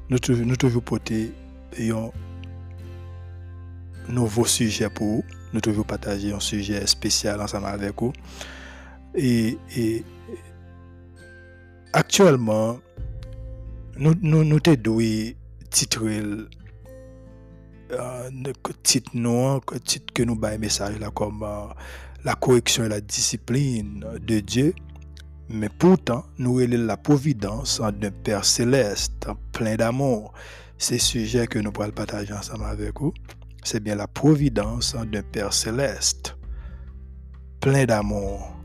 nous 0.10 0.56
toujours 0.58 0.84
porté 0.84 1.32
un 1.80 2.10
nouveau 4.10 4.44
sujet 4.44 4.90
pour 4.90 5.08
vous. 5.08 5.24
Nous 5.54 5.62
toujours 5.62 5.86
partager 5.86 6.32
un 6.34 6.40
sujet 6.40 6.86
spécial 6.88 7.42
ensemble 7.42 7.68
avec 7.68 7.94
vous. 8.00 8.14
Et, 9.16 9.58
actuellement, 11.94 12.80
nous, 13.98 14.16
nous, 14.22 14.44
nous 14.44 14.60
doué 14.60 15.36
titrer 15.70 16.22
titre 18.84 19.12
nous, 19.14 19.60
titre 19.84 20.14
que 20.14 20.24
nous 20.24 20.40
un 20.44 20.58
message 20.58 21.00
là 21.00 21.10
comme 21.12 21.44
euh, 21.44 21.68
la 22.24 22.36
correction 22.36 22.86
et 22.86 22.90
la 22.90 23.02
discipline 23.02 24.06
de 24.26 24.40
Dieu. 24.40 24.74
Mais 25.50 25.70
pourtant, 25.70 26.24
nous 26.38 26.60
avons 26.60 26.86
la 26.86 26.96
providence 26.96 27.82
d'un 28.00 28.12
Père 28.12 28.46
céleste 28.46 29.28
plein 29.52 29.76
d'amour. 29.76 30.34
C'est 30.78 30.98
sujet 30.98 31.48
que 31.48 31.60
nous 31.60 31.72
pourrons 31.72 31.92
partager 31.92 32.34
ensemble 32.34 32.66
avec 32.66 33.00
vous. 33.00 33.14
C'est 33.64 33.82
bien 33.82 33.96
la 33.96 34.08
providence 34.08 34.96
d'un 34.96 35.22
Père 35.22 35.54
céleste 35.54 36.36
plein 37.60 37.86
d'amour. 37.86 38.58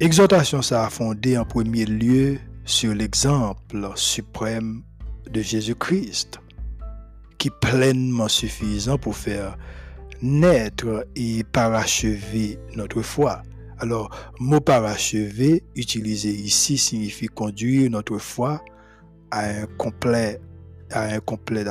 Exhortation, 0.00 0.60
ça 0.60 0.84
a 0.84 0.90
en 1.02 1.44
premier 1.46 1.86
lieu 1.86 2.38
sur 2.66 2.94
l'exemple 2.94 3.90
suprême 3.94 4.82
de 5.30 5.40
Jésus-Christ 5.40 6.38
qui 7.38 7.48
est 7.48 7.60
pleinement 7.60 8.28
suffisant 8.28 8.98
pour 8.98 9.16
faire 9.16 9.56
naître 10.22 11.06
et 11.16 11.44
parachever 11.44 12.58
notre 12.74 13.02
foi. 13.02 13.42
Alors, 13.78 14.10
mot 14.38 14.60
parachever 14.60 15.64
utilisé 15.74 16.30
ici 16.30 16.78
signifie 16.78 17.26
conduire 17.26 17.90
notre 17.90 18.18
foi 18.18 18.62
à 19.30 19.48
un 19.48 19.66
complet, 19.78 20.40
à 20.90 21.14
un 21.14 21.20
complet. 21.20 21.64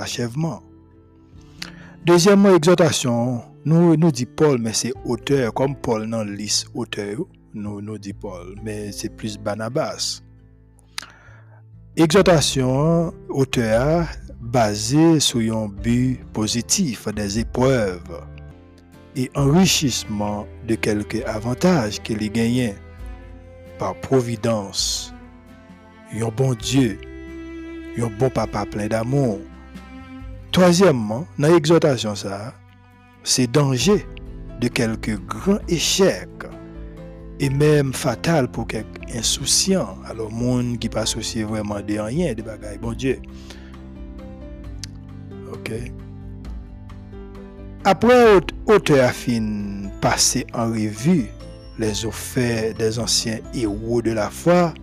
Deuxièmement, 2.05 2.55
exhortation, 2.55 3.41
nous, 3.65 3.97
nous 3.97 4.12
dit 4.12 4.27
Paul, 4.27 4.59
mais 4.59 4.74
c'est 4.74 4.93
auteur, 5.05 5.51
comme 5.55 5.75
Paul 5.75 6.05
non 6.05 6.24
lit 6.24 6.63
auteur, 6.75 7.17
nous, 7.55 7.81
nous 7.81 7.97
dit 7.97 8.13
Paul, 8.13 8.59
mais 8.63 8.91
c'est 8.91 9.09
plus 9.09 9.39
Barnabas. 9.39 10.21
Exhortation, 11.95 13.12
auteur, 13.29 14.05
basé 14.39 15.19
sur 15.19 15.39
un 15.57 15.67
but 15.67 16.24
positif 16.31 17.07
des 17.07 17.39
épreuves 17.39 18.21
et 19.15 19.31
enrichissement 19.33 20.45
de 20.67 20.75
quelques 20.75 21.25
avantages 21.25 22.00
qu'il 22.03 22.24
a 22.24 22.27
gagnés 22.27 22.75
par 23.79 23.95
providence. 23.95 25.12
Un 26.13 26.27
bon 26.27 26.53
Dieu, 26.53 27.00
un 27.97 28.12
bon 28.19 28.29
papa 28.29 28.63
plein 28.67 28.85
d'amour. 28.89 29.39
Troisièmement, 30.55 31.27
dans 31.38 31.50
l'exhortation, 31.50 32.15
ça, 32.15 32.53
c'est 33.25 33.45
danger 33.45 34.05
de 34.62 34.69
quelques 34.69 35.19
grands 35.25 35.59
échecs 35.67 36.45
et 37.41 37.50
même 37.50 37.91
fatal 37.91 38.50
pour 38.50 38.65
quelques 38.65 39.13
insouciants. 39.13 39.97
Alors, 40.09 40.31
monde 40.31 40.79
qui 40.79 40.88
pas 40.88 41.05
soucier 41.05 41.43
vraiment 41.43 41.81
de 41.81 42.00
rien, 42.00 42.33
de 42.33 42.41
bagaille, 42.41 42.77
bon 42.77 42.93
Dieu. 42.93 43.19
Après, 47.83 48.39
auteur 48.65 49.09
a 49.09 49.12
fin 49.12 49.89
passé 50.00 50.47
en 50.53 50.67
revue 50.67 51.25
les 51.77 52.05
offres 52.05 52.74
des 52.79 52.97
anciens 52.97 53.39
héros 53.53 54.01
de 54.01 54.12
la 54.12 54.29
foi, 54.29 54.74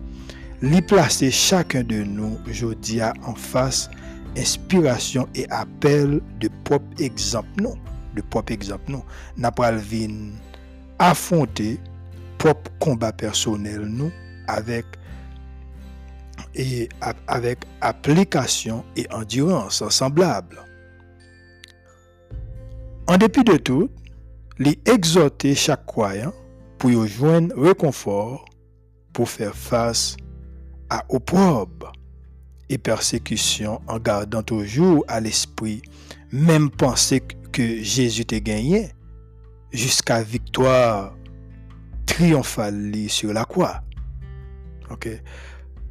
lui 0.61 0.83
placer 0.83 1.31
chacun 1.31 1.81
de 1.81 2.03
nous, 2.03 2.37
aujourd'hui, 2.47 3.01
en 3.25 3.33
face 3.33 3.89
inspiration 4.37 5.27
et 5.35 5.49
appel 5.49 6.21
de 6.39 6.49
propre 6.63 6.85
exemple 6.99 7.61
non 7.61 7.75
de 8.15 8.21
propre 8.21 8.51
exemple 8.53 8.91
non. 8.91 9.03
N'a 9.37 9.51
pas 9.51 9.73
affronter 10.99 11.79
propre 12.37 12.71
combat 12.79 13.11
personnel 13.11 13.81
nous 13.81 14.11
avec 14.47 14.85
et 16.55 16.87
avec 17.27 17.59
application 17.81 18.83
et 18.95 19.07
endurance 19.11 19.87
semblable 19.89 20.63
en 23.07 23.17
dépit 23.17 23.43
de 23.43 23.57
tout, 23.57 23.89
les 24.59 24.79
exhorter 24.85 25.55
chaque 25.55 25.85
croyant 25.85 26.33
pour 26.77 26.91
y 26.91 27.07
joindre 27.07 27.53
réconfort 27.57 28.45
pour 29.11 29.29
faire 29.29 29.55
face 29.55 30.15
à 30.89 31.03
opprobre 31.09 31.91
et 32.69 32.77
persécution 32.77 33.81
en 33.87 33.99
gardant 33.99 34.43
toujours 34.43 35.03
à 35.07 35.19
l'esprit 35.19 35.81
même 36.31 36.69
penser 36.69 37.21
que 37.51 37.83
Jésus 37.83 38.25
t'a 38.25 38.39
gagné 38.39 38.89
jusqu'à 39.71 40.23
victoire 40.23 41.15
triomphale 42.05 42.91
sur 43.07 43.33
la 43.33 43.45
croix. 43.45 43.81
OK. 44.89 45.09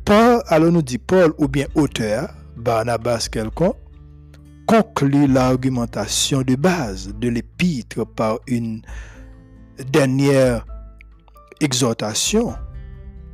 Paul, 0.04 0.42
alors 0.48 0.72
nous 0.72 0.82
dit 0.82 0.98
Paul 0.98 1.32
ou 1.38 1.46
bien 1.46 1.66
auteur, 1.74 2.28
Barnabas 2.56 3.28
quelconque, 3.30 3.76
conclut 4.66 5.28
l'argumentation 5.28 6.42
de 6.42 6.56
base 6.56 7.14
de 7.14 7.28
l'épître 7.28 8.04
par 8.04 8.38
une 8.46 8.82
dernière 9.92 10.66
exhortation 11.60 12.54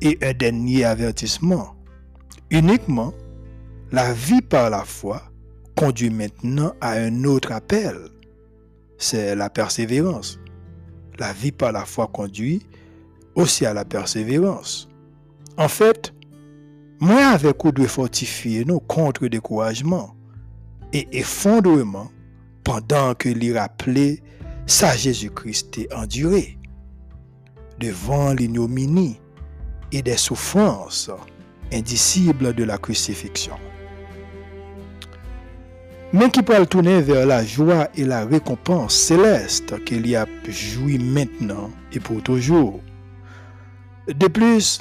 et 0.03 0.19
un 0.23 0.33
dernier 0.33 0.85
avertissement. 0.85 1.75
Uniquement, 2.51 3.13
la 3.91 4.13
vie 4.13 4.43
par 4.43 4.71
la 4.71 4.85
foi 4.85 5.23
conduit 5.77 6.11
maintenant 6.11 6.73
à 6.81 6.93
un 6.93 7.25
autre 7.25 7.53
appel. 7.53 7.97
C'est 8.99 9.35
la 9.35 9.49
persévérance. 9.49 10.39
La 11.19 11.33
vie 11.33 11.53
par 11.53 11.73
la 11.73 11.85
foi 11.85 12.09
conduit 12.09 12.67
aussi 13.35 13.65
à 13.65 13.73
la 13.73 13.85
persévérance. 13.85 14.89
En 15.57 15.69
fait, 15.69 16.13
moi 17.01 17.29
avec 17.29 17.65
vous 17.65 17.73
de 17.73 17.87
fortifier 17.87 18.65
nous 18.65 18.81
contre 18.81 19.25
et 20.93 21.09
effondrement 21.13 22.11
pendant 22.65 23.15
que 23.15 23.29
lui 23.29 23.57
rappelait 23.57 24.23
ça 24.67 24.95
Jésus-Christ 24.95 25.79
est 25.79 25.95
enduré 25.95 26.59
devant 27.79 28.33
l'ignominie 28.33 29.21
et 29.93 30.03
des 30.03 30.17
souffrances 30.17 31.11
indicibles 31.73 32.55
de 32.55 32.65
la 32.65 32.77
crucifixion. 32.77 33.55
Mais 36.13 36.31
qui 36.31 36.43
peut 36.43 36.65
tourner 36.65 37.03
vers 37.03 37.27
la 37.27 37.45
joie 37.45 37.89
et 37.95 38.05
la 38.05 38.25
récompense 38.25 38.95
céleste 38.95 39.85
qu'il 39.85 40.07
y 40.07 40.17
a 40.17 40.27
joui 40.49 40.99
maintenant 40.99 41.71
et 41.93 42.01
pour 42.01 42.23
toujours. 42.23 42.81
De 44.07 44.27
plus, 44.27 44.81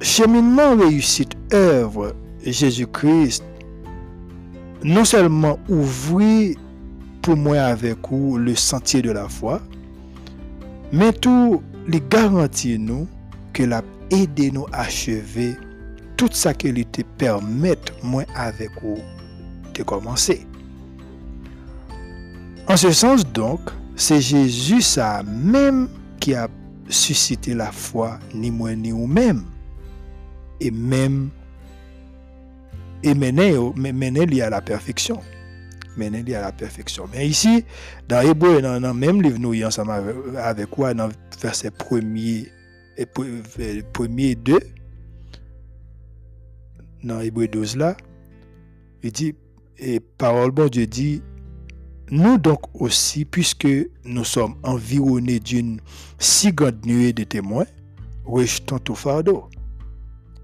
cheminement 0.00 0.74
réussite 0.74 1.36
œuvre 1.52 2.16
Jésus-Christ 2.44 3.44
non 4.82 5.04
seulement 5.04 5.60
ouvrit 5.68 6.56
pour 7.22 7.36
moi 7.36 7.58
avec 7.58 7.98
vous 8.10 8.36
le 8.36 8.56
sentier 8.56 9.02
de 9.02 9.12
la 9.12 9.28
foi, 9.28 9.60
mais 10.92 11.12
tout 11.12 11.62
les 11.86 12.02
garantit 12.10 12.78
nous 12.80 13.06
que 13.52 13.62
l'a 13.62 13.82
aidé 14.10 14.50
nous 14.50 14.66
à 14.72 14.82
achever 14.82 15.54
tout 16.16 16.28
ça 16.32 16.52
qu'il 16.52 16.84
te 16.86 17.02
permet 17.16 17.78
moi 18.02 18.24
avec 18.34 18.70
vous 18.82 18.98
de 19.76 19.82
commencer. 19.82 20.46
En 22.68 22.76
ce 22.76 22.90
sens 22.90 23.24
donc, 23.26 23.60
c'est 23.94 24.20
Jésus 24.20 24.82
ça 24.82 25.22
même 25.22 25.88
qui 26.20 26.34
a 26.34 26.48
suscité 26.88 27.54
la 27.54 27.72
foi 27.72 28.18
ni 28.34 28.50
moi 28.50 28.74
ni 28.74 28.90
vous-même 28.90 29.44
et 30.60 30.70
même 30.70 31.30
et 33.02 33.14
mener, 33.14 33.56
mener 33.76 34.42
à 34.42 34.50
la 34.50 34.60
perfection. 34.60 35.20
Mener 35.96 36.34
à 36.34 36.40
la 36.40 36.52
perfection. 36.52 37.08
Mais 37.12 37.26
ici, 37.28 37.64
dans 38.08 38.20
Hébreu, 38.20 38.60
dans 38.60 38.80
le 38.80 38.92
même 38.92 39.22
livre, 39.22 39.38
nous, 39.38 39.62
ensemble 39.64 39.92
avec 40.36 40.66
quoi, 40.70 40.92
dans 40.92 41.08
verset 41.40 41.70
premier 41.70 42.50
et 42.96 43.06
premier 43.92 44.34
2, 44.34 44.58
dans 47.04 47.20
Hébreu 47.20 47.46
12 47.46 47.76
là, 47.76 47.96
il 49.02 49.12
dit, 49.12 49.34
et 49.78 50.00
parole 50.00 50.52
Dieu 50.70 50.86
dit, 50.86 51.22
nous 52.10 52.38
donc 52.38 52.60
aussi, 52.80 53.24
puisque 53.24 53.68
nous 54.04 54.24
sommes 54.24 54.54
environnés 54.62 55.40
d'une 55.40 55.80
si 56.18 56.52
grande 56.52 56.84
nuée 56.86 57.12
de 57.12 57.24
témoins, 57.24 57.66
rejetons 58.24 58.78
tout 58.78 58.94
fardeau. 58.94 59.48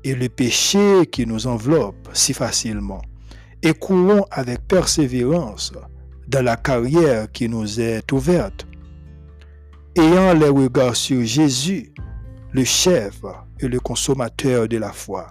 Et 0.04 0.14
le 0.14 0.28
péché 0.28 1.06
qui 1.06 1.26
nous 1.26 1.46
enveloppe 1.46 2.08
si 2.12 2.34
facilement, 2.34 3.00
et 3.62 3.72
courons 3.72 4.26
avec 4.32 4.66
persévérance 4.66 5.72
dans 6.26 6.44
la 6.44 6.56
carrière 6.56 7.30
qui 7.30 7.48
nous 7.48 7.80
est 7.80 8.10
ouverte, 8.10 8.66
ayant 9.96 10.34
les 10.34 10.48
regards 10.48 10.96
sur 10.96 11.24
Jésus, 11.24 11.94
le 12.50 12.64
chef 12.64 13.22
et 13.60 13.68
le 13.68 13.78
consommateur 13.78 14.66
de 14.66 14.78
la 14.78 14.92
foi, 14.92 15.28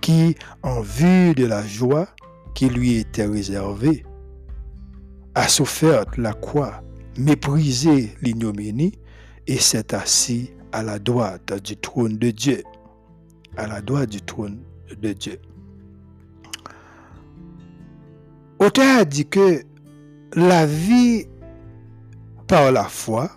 qui, 0.00 0.36
en 0.62 0.80
vue 0.80 1.34
de 1.34 1.46
la 1.46 1.66
joie 1.66 2.06
qui 2.54 2.68
lui 2.68 2.96
était 2.96 3.26
réservée, 3.26 4.04
a 5.34 5.48
souffert 5.48 6.04
la 6.16 6.32
croix, 6.32 6.82
méprisé 7.18 8.14
l'ignominie 8.22 8.98
et 9.46 9.58
s'est 9.58 9.94
assis 9.94 10.50
à 10.72 10.82
la 10.82 10.98
droite 10.98 11.52
du 11.62 11.76
trône 11.76 12.18
de 12.18 12.30
Dieu 12.30 12.62
à 13.56 13.66
la 13.66 13.80
droite 13.80 14.10
du 14.10 14.20
trône 14.20 14.58
de 15.00 15.12
Dieu. 15.12 15.40
Auteur 18.58 19.00
a 19.00 19.04
dit 19.04 19.26
que 19.26 19.62
la 20.34 20.66
vie 20.66 21.26
par 22.46 22.72
la 22.72 22.84
foi 22.84 23.30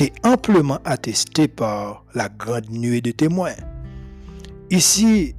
est 0.00 0.12
amplement 0.26 0.78
attestée 0.84 1.48
par 1.48 2.04
la 2.14 2.28
grande 2.28 2.70
nuée 2.70 3.00
de 3.00 3.10
témoins. 3.12 3.54
Ici, 4.70 5.34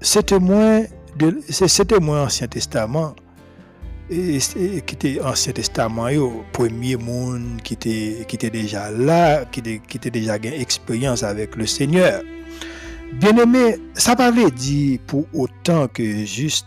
ces 0.00 0.22
témoins, 0.22 0.84
ces 1.48 1.84
témoins 1.84 2.24
Ancien 2.24 2.46
Testament, 2.46 3.14
et, 4.10 4.38
qui 4.86 4.94
était 4.94 5.20
Ancien 5.20 5.52
Testament, 5.52 6.08
le 6.08 6.28
premier 6.52 6.96
monde 6.96 7.60
qui 7.62 7.74
était, 7.74 8.24
qui 8.28 8.36
était 8.36 8.50
déjà 8.50 8.90
là, 8.90 9.44
qui 9.44 9.60
était, 9.60 10.10
déjà 10.10 10.36
une 10.36 10.44
expérience 10.46 11.22
avec 11.22 11.56
le 11.56 11.66
Seigneur. 11.66 12.22
Bien 13.14 13.36
aimé, 13.36 13.78
ça 13.94 14.16
pas 14.16 14.32
dit 14.32 15.00
pour 15.06 15.26
autant 15.32 15.88
que 15.88 16.24
juste 16.24 16.66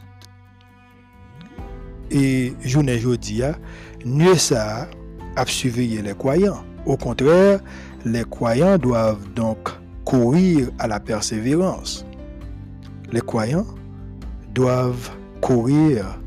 et 2.11 2.53
journée 2.63 2.97
jeudi, 2.97 3.41
mieux 4.05 4.35
ça 4.35 4.89
à 5.35 5.45
surveiller 5.45 6.01
les 6.01 6.13
croyants. 6.13 6.63
Au 6.85 6.97
contraire, 6.97 7.59
les 8.05 8.23
croyants 8.23 8.77
doivent 8.77 9.31
donc 9.35 9.69
courir 10.05 10.69
à 10.79 10.87
la 10.87 10.99
persévérance. 10.99 12.05
Les 13.11 13.21
croyants 13.21 13.65
doivent 14.59 15.11
courir 15.39 16.19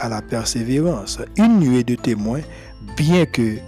à 0.00 0.08
la 0.08 0.22
persévérance. 0.22 1.18
Une 1.36 1.58
nuée 1.58 1.84
de 1.84 1.96
témoins, 1.96 2.40
bien 2.96 3.26
que 3.26 3.58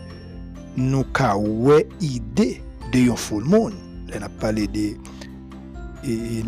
nous 0.74 1.04
avons 1.18 1.82
idée 2.00 2.62
de 2.94 3.10
un 3.10 3.16
full 3.16 3.44
monde. 3.44 3.74
On 4.14 4.22
a 4.22 4.28
parlé 4.30 4.68
de 4.68 4.96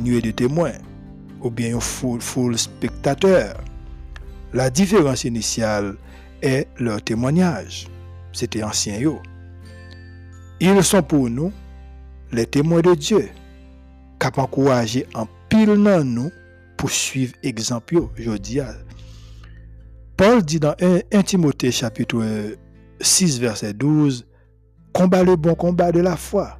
nuée 0.03 0.23
de 0.23 0.31
témoins 0.31 0.73
ou 1.43 1.51
bien 1.51 1.77
un 1.77 1.81
full, 1.81 2.23
full 2.23 2.57
spectateur. 2.57 3.63
La 4.55 4.71
différence 4.71 5.25
initiale 5.25 5.97
est 6.41 6.69
leur 6.79 7.03
témoignage. 7.03 7.87
C'était 8.33 8.63
ancien 8.63 8.97
yo. 8.97 9.19
Ils 10.59 10.83
sont 10.83 11.03
pour 11.03 11.29
nous 11.29 11.53
les 12.33 12.47
témoins 12.47 12.81
de 12.81 12.95
Dieu, 12.95 13.29
qui 14.19 14.41
encouragé 14.41 15.07
en 15.15 15.27
pile 15.51 15.75
nous 15.75 16.31
pour 16.79 16.91
suivre 16.91 17.35
exemple 17.43 17.97
je 18.17 18.31
dis 18.39 18.61
Paul 20.17 20.43
dit 20.43 20.59
dans 20.59 20.75
1, 21.13 21.23
Timothée 21.23 21.71
chapitre 21.71 22.57
6 23.01 23.39
verset 23.39 23.75
12, 23.75 24.27
Combat 24.93 25.23
le 25.23 25.37
bon 25.37 25.55
combat 25.55 25.93
de 25.93 26.01
la 26.01 26.17
foi. 26.17 26.59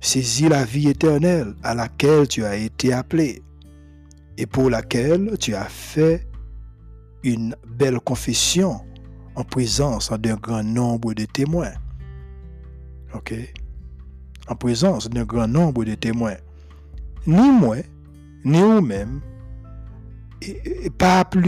Saisis 0.00 0.48
la 0.48 0.64
vie 0.64 0.88
éternelle 0.88 1.54
à 1.62 1.74
laquelle 1.74 2.28
tu 2.28 2.44
as 2.44 2.56
été 2.56 2.92
appelé 2.92 3.42
et 4.36 4.46
pour 4.46 4.68
laquelle 4.68 5.36
tu 5.38 5.54
as 5.54 5.64
fait 5.64 6.26
une 7.22 7.56
belle 7.66 7.98
confession 8.00 8.80
en 9.34 9.44
présence 9.44 10.12
d'un 10.12 10.36
grand 10.36 10.62
nombre 10.62 11.14
de 11.14 11.24
témoins. 11.24 11.72
OK? 13.14 13.34
En 14.48 14.54
présence 14.54 15.08
d'un 15.08 15.24
grand 15.24 15.48
nombre 15.48 15.84
de 15.84 15.94
témoins. 15.94 16.36
Ni 17.26 17.50
moi, 17.50 17.78
ni 18.44 18.60
vous-même, 18.60 19.20
pas 20.98 21.24
tôt 21.24 21.40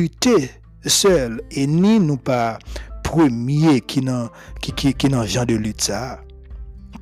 seul 0.87 1.42
et 1.50 1.66
ni 1.66 2.00
nous 2.00 2.16
pas 2.16 2.59
premier 3.03 3.81
qui 3.81 4.00
n'ont 4.00 4.31
qui, 4.61 4.72
qui, 4.72 4.94
qui 4.94 5.11
genre 5.11 5.46
de 5.46 5.55
lutte 5.55 5.83
ça 5.83 6.20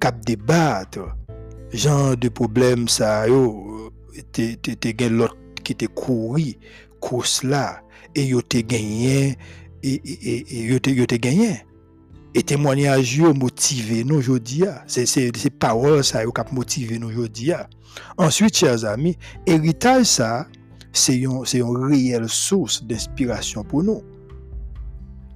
cap 0.00 0.24
débattre 0.24 1.16
genre 1.72 2.16
de 2.16 2.28
problème 2.28 2.88
ça 2.88 3.28
yo 3.28 3.92
te 4.32 4.54
te 4.54 5.08
l'autre 5.08 5.36
qui 5.62 5.74
te 5.74 5.86
couru 5.86 6.54
course 7.00 7.42
là 7.42 7.82
et 8.14 8.26
yo 8.26 8.42
te 8.42 8.58
gagné 8.58 9.36
et 9.82 9.94
et 9.94 10.74
et 10.74 10.80
te 10.80 10.90
yo 10.90 11.06
te 11.06 11.14
gagné 11.16 11.64
et 12.34 12.42
témoignage 12.42 13.16
yo 13.16 13.34
motivé 13.34 14.04
nous 14.04 14.16
aujourd'hui 14.16 14.64
c'est 14.86 15.06
ces 15.06 15.32
paroles 15.50 16.04
ça 16.04 16.22
yo 16.22 16.32
cap 16.32 16.52
motivé 16.52 16.98
nous 16.98 17.08
aujourd'hui 17.08 17.52
ensuite 18.16 18.56
chers 18.56 18.84
amis 18.84 19.16
héritage 19.46 20.06
ça 20.06 20.46
c'est 20.92 21.16
une, 21.16 21.76
réelle 21.76 22.28
source 22.28 22.82
d'inspiration 22.84 23.62
pour 23.62 23.82
nous. 23.84 24.02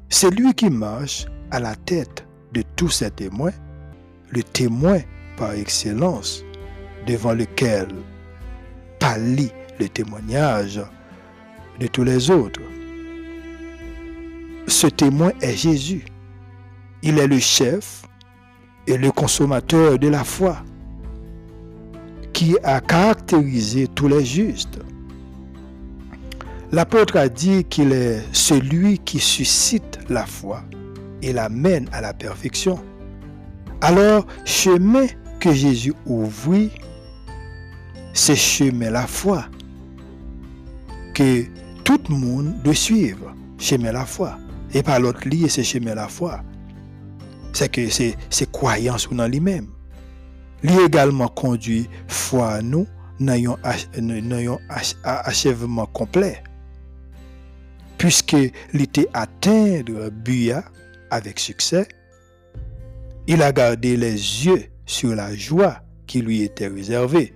C'est 0.09 0.31
lui 0.31 0.52
qui 0.55 0.70
marche 0.70 1.26
à 1.50 1.61
la 1.61 1.74
tête 1.74 2.26
de 2.52 2.62
tous 2.76 2.90
ces 2.90 3.11
témoins, 3.11 3.52
le 4.31 4.42
témoin 4.42 4.98
par 5.37 5.52
excellence 5.52 6.44
devant 7.07 7.33
lequel 7.33 7.88
pâlit 8.98 9.52
le 9.78 9.88
témoignage 9.88 10.81
de 11.81 11.87
tous 11.87 12.05
les 12.05 12.31
autres. 12.31 12.61
Ce 14.68 14.87
témoin 14.87 15.33
est 15.40 15.57
Jésus. 15.57 16.05
Il 17.02 17.18
est 17.18 17.26
le 17.26 17.38
chef 17.38 18.02
et 18.86 18.96
le 18.96 19.10
consommateur 19.10 19.98
de 19.98 20.08
la 20.08 20.24
foi 20.24 20.58
qui 22.32 22.56
a 22.62 22.80
caractérisé 22.80 23.88
tous 23.88 24.08
les 24.08 24.24
justes. 24.24 24.78
L'apôtre 26.70 27.16
a 27.16 27.28
dit 27.28 27.64
qu'il 27.64 27.92
est 27.92 28.22
celui 28.32 28.98
qui 28.98 29.18
suscite 29.18 29.98
la 30.08 30.24
foi 30.24 30.62
et 31.20 31.32
la 31.32 31.48
mène 31.48 31.88
à 31.92 32.00
la 32.00 32.14
perfection. 32.14 32.78
Alors, 33.80 34.26
chemin 34.44 35.06
que 35.38 35.52
Jésus 35.52 35.92
ouvrit, 36.06 36.70
c'est 38.14 38.36
chemin 38.36 38.90
la 38.90 39.06
foi 39.06 39.44
que 41.14 41.44
tout 41.84 42.00
le 42.08 42.14
monde 42.14 42.54
doit 42.62 42.74
suivre. 42.74 43.34
Chemin 43.58 43.92
la 43.92 44.06
foi. 44.06 44.38
et 44.74 44.82
pas 44.82 44.98
l'autre 44.98 45.20
et 45.30 45.48
c'est 45.48 45.64
chemin 45.64 45.94
la 45.94 46.08
foi. 46.08 46.40
C'est 47.52 47.70
que 47.70 47.88
c'est 47.88 48.52
croyance 48.52 49.08
ou 49.08 49.14
dans 49.14 49.28
lui-même. 49.28 49.68
Lui 50.62 50.78
également 50.84 51.28
conduit 51.28 51.88
foi 52.08 52.62
nous 52.62 52.86
dans 53.20 53.56
un 53.64 54.58
achèvement 55.04 55.86
complet. 55.86 56.42
Puisque 57.98 58.36
était 58.74 59.08
atteindre 59.12 60.10
Buya 60.10 60.64
avec 61.10 61.38
succès, 61.38 61.86
il 63.26 63.42
a 63.42 63.52
gardé 63.52 63.96
les 63.96 64.12
yeux 64.12 64.64
sur 64.86 65.14
la 65.14 65.34
joie 65.34 65.82
qui 66.06 66.22
lui 66.22 66.42
était 66.42 66.68
réservée. 66.68 67.32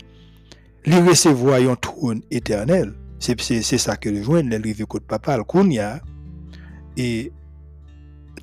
Il 0.84 0.94
recevoir 1.08 1.60
un 1.60 1.76
trône 1.76 2.22
éternel. 2.30 2.94
C'est 3.18 3.62
ça 3.62 3.96
que 3.96 4.08
le 4.08 4.22
joint 4.22 4.42
le 4.42 4.56
rive 4.56 4.78
de 4.78 4.98
papa, 5.00 5.36
le 5.36 5.44
Kounia. 5.44 6.00
Et 6.96 7.32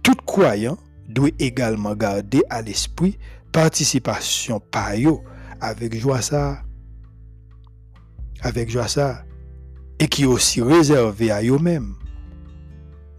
tout 0.01 0.15
croyant 0.25 0.77
doit 1.13 1.29
également 1.39 1.95
garder 1.95 2.41
à 2.49 2.61
l'esprit 2.61 3.17
participation 3.51 4.59
par 4.59 4.91
avec 5.61 5.95
joie 5.95 6.19
avec 8.41 8.69
joie 8.69 8.87
ça 8.87 9.23
et 9.99 10.07
qui 10.07 10.23
est 10.23 10.25
aussi 10.25 10.61
réservé 10.61 11.31
à 11.31 11.41
eux-mêmes. 11.43 11.95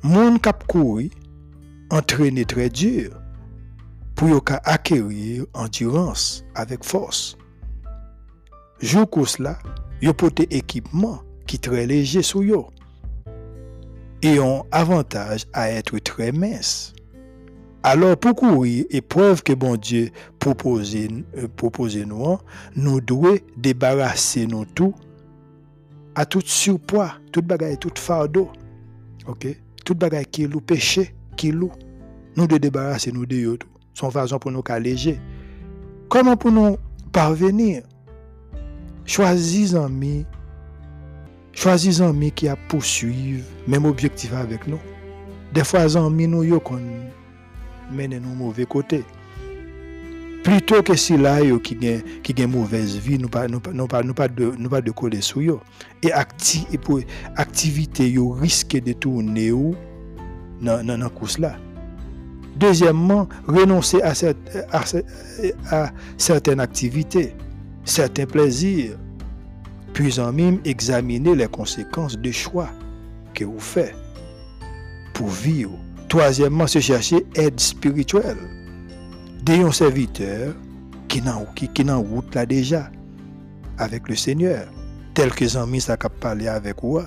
Mon 0.03 0.39
cap 0.39 0.67
couru 0.67 1.11
entraîné 1.91 2.45
très 2.45 2.69
dur 2.69 3.13
pour 4.17 4.43
acquérir 4.65 5.47
endurance 5.55 6.45
avec 6.55 6.85
force. 6.85 7.37
Jou 8.81 9.07
cela, 9.25 9.59
yo 10.03 10.13
pote 10.13 10.41
équipement 10.51 11.23
qui 11.47 11.59
très 11.59 11.87
léger 11.87 12.23
sur 12.23 12.43
yo 12.43 12.69
et 14.23 14.41
ont 14.41 14.65
avantage 14.73 15.47
à 15.53 15.71
être 15.71 15.99
très 15.99 16.33
mince. 16.33 16.94
Alors 17.87 18.17
pour 18.17 18.35
courir 18.35 18.87
épreuve 18.89 19.43
que 19.43 19.53
bon 19.53 19.77
Dieu 19.77 20.09
propose, 20.39 20.97
euh, 20.97 21.49
propose 21.55 21.99
nous, 21.99 22.39
nous 22.75 22.99
devons 23.03 23.37
débarrasser 23.59 24.47
nous 24.47 24.65
tout 24.65 24.95
à 26.15 26.25
tout 26.25 26.41
surpoids, 26.47 27.13
tout 27.31 27.43
bagaille, 27.43 27.77
tout 27.77 27.91
fardeau. 27.95 28.49
OK? 29.27 29.49
Tout 29.85 29.95
bagaille 29.95 30.25
qui 30.25 30.45
est 30.45 30.61
péché, 30.63 31.15
qui 31.37 31.53
loue. 31.53 31.73
Nous 32.37 32.47
devons 32.47 32.59
débarrasser 32.59 33.13
nous 33.13 33.27
de 33.27 33.57
tout. 33.57 33.69
Son 33.93 34.11
façon 34.11 34.39
pour 34.39 34.51
nous 34.51 34.63
alléger. 34.67 35.21
Comment 36.09 36.39
pour 36.39 36.53
nous 36.53 36.79
parvenir? 37.13 37.83
Choisis 39.05 39.75
amis. 39.75 40.25
Choisis 41.53 42.01
amis 42.01 42.33
qui 42.33 42.49
a 42.49 42.57
poursuivre 42.57 43.45
même 43.69 43.85
objectif 43.85 44.33
avec 44.33 44.67
nous. 44.67 44.81
Des 45.53 45.65
fois, 45.65 45.87
nous 45.87 46.45
yo 46.45 46.61
qu'on 46.61 46.81
mène 47.93 48.19
nous 48.19 48.35
mauvais 48.35 48.65
côté. 48.65 49.05
Plutôt 50.43 50.83
que 50.83 50.95
si 50.95 51.17
là 51.17 51.41
qui 51.63 51.75
gagne 51.75 52.03
qui 52.23 52.35
gagne 52.35 52.51
mauvaise 52.51 52.99
vie, 52.99 53.19
nous 53.19 53.29
pas 53.29 53.49
nous 53.49 53.61
pas 53.89 54.29
de 54.29 54.53
nous 54.59 54.71
et 56.03 56.13
activité 56.13 58.11
yo 58.11 58.31
risque 58.31 58.77
de 58.77 58.93
tourner 58.93 59.53
ou 59.53 59.75
dans 60.61 60.87
dans 60.87 61.09
course 61.09 61.39
là. 61.39 61.57
Deuxièmement, 62.57 63.29
renoncer 63.47 64.01
à, 64.03 64.15
certaines 66.17 66.61
activités, 66.61 67.35
certains 67.85 68.27
plaisirs, 68.27 68.97
puis 69.93 70.21
en 70.21 70.33
même 70.33 70.61
examiner 70.65 71.35
les 71.35 71.49
conséquences 71.49 72.17
des 72.17 72.33
choix 72.33 72.69
que 73.35 73.45
vous 73.45 73.59
faites 73.59 73.97
pour 75.15 75.29
vivre. 75.29 75.79
Troisièmement, 76.09 76.67
se 76.67 76.81
chercher 76.81 77.27
aide 77.35 77.59
spirituelle 77.59 78.37
des 79.43 79.71
serviteurs 79.73 80.55
qui 81.09 81.21
n'ont 81.21 81.47
qui, 81.55 81.69
qui 81.69 81.85
route 81.91 82.35
là 82.35 82.47
déjà 82.47 82.91
avec 83.79 84.09
le 84.09 84.17
Seigneur, 84.17 84.67
tel 85.15 85.33
que 85.33 85.47
Zami 85.47 85.81
ça 85.81 85.95
a 85.95 86.09
parlé 86.09 86.49
avec 86.49 86.77
vous. 86.83 87.01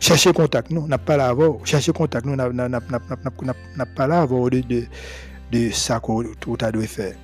Cherchez 0.00 0.32
contact 0.32 0.70
nous, 0.70 0.86
n'a 0.86 0.98
pas 0.98 1.16
la 1.16 1.34
Cherchez 1.64 1.92
contact 1.92 2.26
nous, 2.26 2.36
n'a 2.36 2.46
pas 3.86 4.26
de, 4.26 4.60
de, 4.60 4.84
de 5.50 5.70
ça 5.70 5.98
qu'on 5.98 6.22
doit 6.22 6.86
faire. 6.86 7.14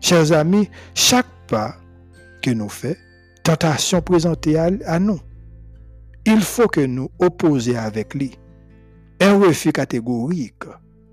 Chers 0.00 0.32
amis, 0.32 0.68
chaque 0.94 1.26
pas 1.48 1.76
que 2.42 2.50
nous 2.50 2.68
faisons, 2.68 2.96
tentation 3.42 4.02
présentée 4.02 4.58
à, 4.58 4.70
à 4.86 4.98
nous, 4.98 5.20
il 6.26 6.40
faut 6.40 6.68
que 6.68 6.80
nous 6.80 7.10
opposions 7.18 7.78
avec 7.78 8.14
lui 8.14 8.32
refus 9.40 9.72
catégorique 9.72 10.64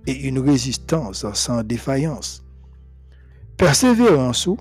et 0.06 0.28
une 0.28 0.40
résistance 0.40 1.26
sans 1.34 1.64
défaillance. 1.64 2.44
Persévérance 3.58 4.48
ou, 4.48 4.58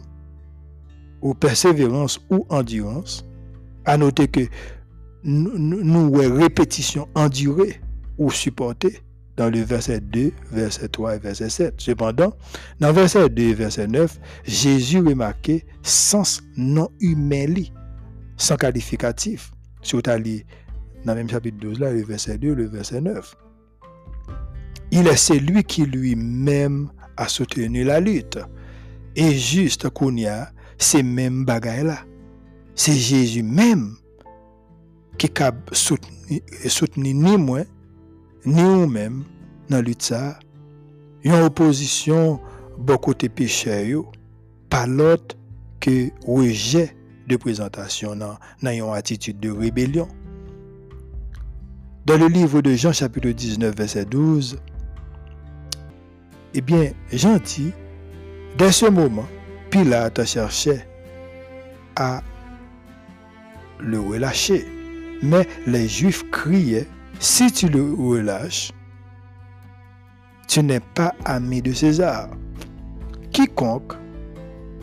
ou 1.22 1.34
persévérance 1.34 2.20
ou 2.30 2.46
endurance, 2.48 3.24
à 3.84 3.96
noter 3.96 4.28
que 4.28 4.40
nous, 5.24 6.12
répétition 6.12 7.08
endurée 7.14 7.80
ou 8.18 8.30
supportée 8.30 9.00
dans 9.36 9.50
le 9.50 9.60
verset 9.60 10.00
2, 10.00 10.32
verset 10.50 10.88
3 10.88 11.16
et 11.16 11.18
verset 11.18 11.50
7. 11.50 11.74
Cependant, 11.78 12.32
dans 12.80 12.92
verset 12.92 13.28
2 13.28 13.54
verset 13.54 13.86
9, 13.86 14.18
Jésus 14.44 15.00
remarquait 15.00 15.66
sens 15.82 16.42
non 16.56 16.88
humain, 17.00 17.54
sans 18.36 18.56
qualificatif. 18.56 19.52
Sur 19.82 20.02
dans 21.06 21.12
le 21.12 21.14
même 21.14 21.30
chapitre 21.30 21.58
12, 21.58 21.78
là, 21.80 21.92
le 21.92 22.02
verset 22.02 22.38
2, 22.38 22.54
le 22.54 22.66
verset 22.66 23.00
9. 23.00 23.36
Il 24.90 25.06
est 25.08 25.16
celui 25.16 25.64
qui 25.64 25.84
lui-même 25.84 26.90
a 27.16 27.28
soutenu 27.28 27.84
la 27.84 28.00
lutte. 28.00 28.38
Et 29.14 29.32
juste 29.32 29.88
qu'on 29.90 30.14
y 30.16 30.26
a 30.26 30.50
ces 30.78 31.02
mêmes 31.02 31.44
bagailles 31.44 31.84
là. 31.84 32.00
C'est 32.74 32.92
Jésus 32.92 33.42
même 33.42 33.96
qui 35.18 35.30
a 35.40 35.52
soutenu, 35.72 37.14
ni 37.14 37.36
moi, 37.38 37.60
ni 38.44 38.62
nous-mêmes 38.62 39.24
dans 39.70 39.76
la 39.76 39.82
lutte 39.82 40.02
ça. 40.02 40.38
Une 41.24 41.32
opposition 41.32 42.38
beaucoup 42.78 43.14
de 43.14 43.28
péchés, 43.28 43.96
pas 44.68 44.86
l'autre 44.86 45.36
que 45.80 46.10
rejet 46.26 46.94
de 47.26 47.36
présentation 47.36 48.14
dans 48.14 48.36
une 48.62 48.92
attitude 48.92 49.40
de 49.40 49.50
rébellion. 49.50 50.08
Dans 52.04 52.18
le 52.18 52.28
livre 52.28 52.60
de 52.60 52.74
Jean 52.74 52.92
chapitre 52.92 53.30
19 53.30 53.74
verset 53.74 54.04
12, 54.04 54.58
eh 56.54 56.60
bien, 56.60 56.92
gentil, 57.12 57.72
dès 58.56 58.72
ce 58.72 58.86
moment, 58.86 59.26
Pilate 59.70 60.24
cherchait 60.24 60.86
à 61.96 62.22
le 63.80 64.00
relâcher. 64.00 64.66
Mais 65.22 65.46
les 65.66 65.88
Juifs 65.88 66.28
criaient, 66.30 66.88
si 67.18 67.50
tu 67.50 67.68
le 67.68 67.82
relâches, 67.94 68.72
tu 70.46 70.62
n'es 70.62 70.80
pas 70.80 71.14
ami 71.24 71.62
de 71.62 71.72
César. 71.72 72.28
Quiconque 73.32 73.94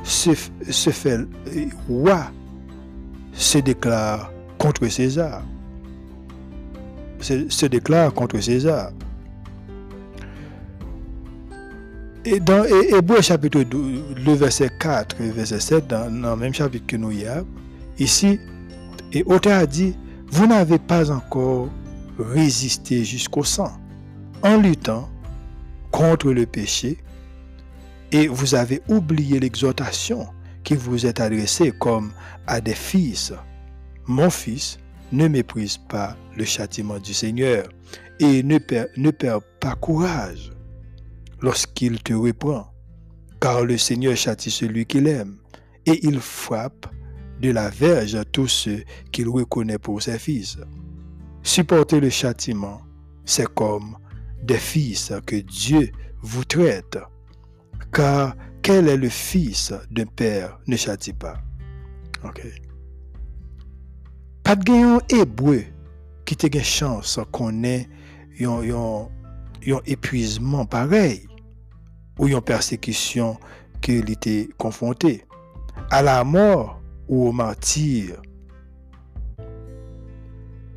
se, 0.03 0.33
fait 0.33 1.19
roi 1.87 2.31
se 3.31 3.59
déclare 3.59 4.31
contre 4.57 4.87
César. 4.87 5.43
se 7.19 7.65
déclare 7.65 8.13
contre 8.13 8.39
César. 8.39 8.91
Et 12.25 12.39
dans 12.39 12.63
Hébreu 12.63 13.21
chapitre 13.21 13.63
12, 13.63 14.15
le 14.25 14.33
verset 14.33 14.69
4 14.79 15.19
et 15.19 15.29
verset 15.31 15.59
7, 15.59 15.87
dans, 15.87 16.09
le 16.09 16.35
même 16.37 16.53
chapitre 16.53 16.85
que 16.87 16.95
nous 16.95 17.11
y 17.11 17.25
avons, 17.25 17.45
ici, 17.99 18.39
et 19.11 19.23
auteur 19.25 19.59
a 19.59 19.65
dit, 19.65 19.93
vous 20.27 20.47
n'avez 20.47 20.79
pas 20.79 21.11
encore 21.11 21.67
résisté 22.17 23.03
jusqu'au 23.03 23.43
sang 23.43 23.71
en 24.41 24.57
luttant 24.57 25.09
contre 25.91 26.31
le 26.31 26.45
péché 26.45 26.97
et 28.13 28.27
vous 28.27 28.55
avez 28.55 28.81
oublié 28.87 29.39
l'exhortation 29.39 30.27
qui 30.63 30.75
vous 30.75 31.05
est 31.05 31.19
adressée 31.19 31.73
comme 31.77 32.13
à 32.47 32.61
des 32.61 32.73
fils. 32.73 33.33
Mon 34.07 34.29
fils, 34.29 34.77
ne 35.11 35.27
méprise 35.27 35.77
pas 35.77 36.15
le 36.37 36.45
châtiment 36.45 36.99
du 36.99 37.13
Seigneur 37.13 37.67
et 38.19 38.41
ne, 38.43 38.57
ne 38.97 39.11
perds 39.11 39.41
pas 39.59 39.75
courage 39.75 40.52
lorsqu'il 41.43 42.01
te 42.01 42.13
reprend, 42.13 42.73
car 43.39 43.65
le 43.65 43.77
Seigneur 43.77 44.15
châtie 44.15 44.49
celui 44.49 44.85
qu'il 44.85 45.07
aime, 45.07 45.37
et 45.85 45.99
il 46.07 46.19
frappe 46.19 46.87
de 47.41 47.51
la 47.51 47.69
verge 47.69 48.17
tous 48.31 48.47
ceux 48.47 48.83
qu'il 49.11 49.27
reconnaît 49.27 49.77
pour 49.77 50.01
ses 50.01 50.17
fils. 50.17 50.57
Supporter 51.43 51.99
le 51.99 52.09
châtiment, 52.09 52.81
c'est 53.25 53.53
comme 53.53 53.97
des 54.41 54.57
fils 54.57 55.11
que 55.25 55.35
Dieu 55.35 55.91
vous 56.21 56.45
traite, 56.45 56.97
car 57.91 58.35
quel 58.61 58.87
est 58.87 58.97
le 58.97 59.09
fils 59.09 59.73
d'un 59.91 60.05
père 60.05 60.57
ne 60.67 60.77
châtie 60.77 61.11
pas. 61.11 61.35
Ok. 62.23 62.41
Pas 64.43 64.55
de 64.55 64.63
gagnant 64.63 65.01
hébreu 65.09 65.63
qui 66.23 66.37
te 66.37 66.57
chance 66.59 67.19
qu'on 67.33 67.65
ait 67.65 67.89
yon 68.39 69.09
épuisement 69.85 70.65
pareil 70.65 71.27
ou 72.19 72.27
yon 72.27 72.41
persécution 72.41 73.37
qu'il 73.81 74.09
était 74.09 74.49
confronté. 74.57 75.25
À 75.89 76.01
la 76.01 76.23
mort 76.23 76.81
ou 77.07 77.27
au 77.27 77.31
martyr, 77.31 78.21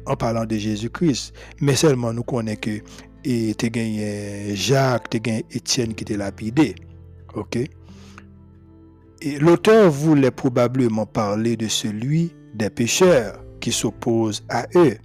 en 0.06 0.16
parlant 0.16 0.44
de 0.44 0.56
Jésus-Christ. 0.56 1.34
Mais 1.60 1.76
seulement 1.76 2.12
nous 2.12 2.22
connaissons 2.22 2.60
que 2.60 2.80
et 3.24 3.54
te 3.56 3.66
gagné 3.66 4.54
Jacques, 4.54 5.10
te 5.10 5.18
gagné 5.18 5.44
Étienne 5.50 5.94
qui 5.94 6.04
était 6.04 6.16
lapidé. 6.16 6.76
OK? 7.34 7.58
L'auteur 9.40 9.90
voulait 9.90 10.30
probablement 10.30 11.06
parler 11.06 11.56
de 11.56 11.66
celui 11.66 12.32
des 12.54 12.70
pécheurs 12.70 13.42
qui 13.60 13.72
s'opposent 13.72 14.44
à 14.48 14.66
eux, 14.76 14.96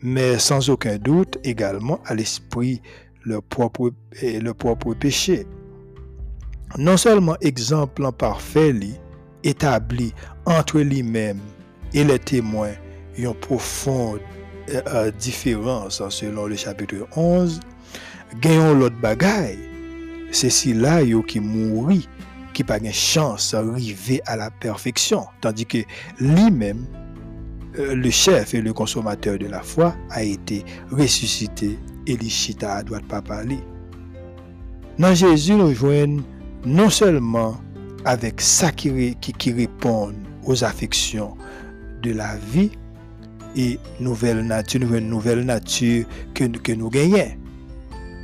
mais 0.00 0.38
sans 0.38 0.70
aucun 0.70 0.96
doute 0.96 1.36
également 1.44 2.00
à 2.06 2.14
l'esprit 2.14 2.80
leur 3.24 3.42
propre, 3.42 3.92
le 4.22 4.52
propre 4.52 4.94
péché. 4.94 5.46
Non 6.78 6.96
seulement 6.96 7.36
exemple 7.40 8.10
parfait 8.12 8.74
établi 9.42 10.12
entre 10.46 10.80
lui-même 10.80 11.40
et 11.92 12.04
les 12.04 12.18
témoins 12.18 12.74
une 13.16 13.34
profonde 13.34 14.20
euh, 14.70 15.10
différence 15.10 16.02
selon 16.10 16.46
le 16.46 16.56
chapitre 16.56 17.06
11, 17.16 17.60
gagnons 18.40 18.74
l'autre 18.74 19.00
bagaille. 19.00 19.58
C'est 20.30 20.50
si 20.50 20.72
là 20.72 21.00
qui 21.26 21.40
mourit, 21.40 22.08
qui 22.52 22.62
pas 22.62 22.78
de 22.78 22.90
chance 22.90 23.52
d'arriver 23.52 24.20
à 24.26 24.36
la 24.36 24.50
perfection, 24.50 25.26
tandis 25.40 25.66
que 25.66 25.78
lui-même, 26.20 26.86
euh, 27.78 27.94
le 27.94 28.10
chef 28.10 28.54
et 28.54 28.60
le 28.60 28.72
consommateur 28.72 29.38
de 29.38 29.46
la 29.46 29.60
foi, 29.60 29.94
a 30.10 30.22
été 30.22 30.64
ressuscité 30.92 31.76
et 32.06 32.16
l'Ichita 32.16 32.74
à 32.76 32.82
droite 32.82 33.04
Dans 34.98 35.14
Jésus, 35.14 35.54
nous 35.54 35.74
joignons 35.74 36.22
non 36.64 36.90
seulement 36.90 37.56
avec 38.04 38.40
ça 38.40 38.72
qui, 38.72 38.90
répond 39.52 40.12
aux 40.44 40.64
affections 40.64 41.36
de 42.02 42.12
la 42.12 42.36
vie, 42.36 42.70
et 43.56 43.78
nouvelle 43.98 44.42
nature, 44.46 44.94
une 44.94 45.08
nouvelle 45.08 45.40
nature 45.40 46.04
que, 46.34 46.72
nous 46.72 46.88
gagnons. 46.90 47.36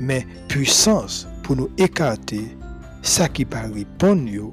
Mais 0.01 0.27
puissance 0.49 1.27
pour 1.43 1.57
nous 1.57 1.71
écarter 1.79 2.57
ça 3.03 3.29
qui 3.29 3.45
pas 3.45 3.63
répondre, 3.63 4.53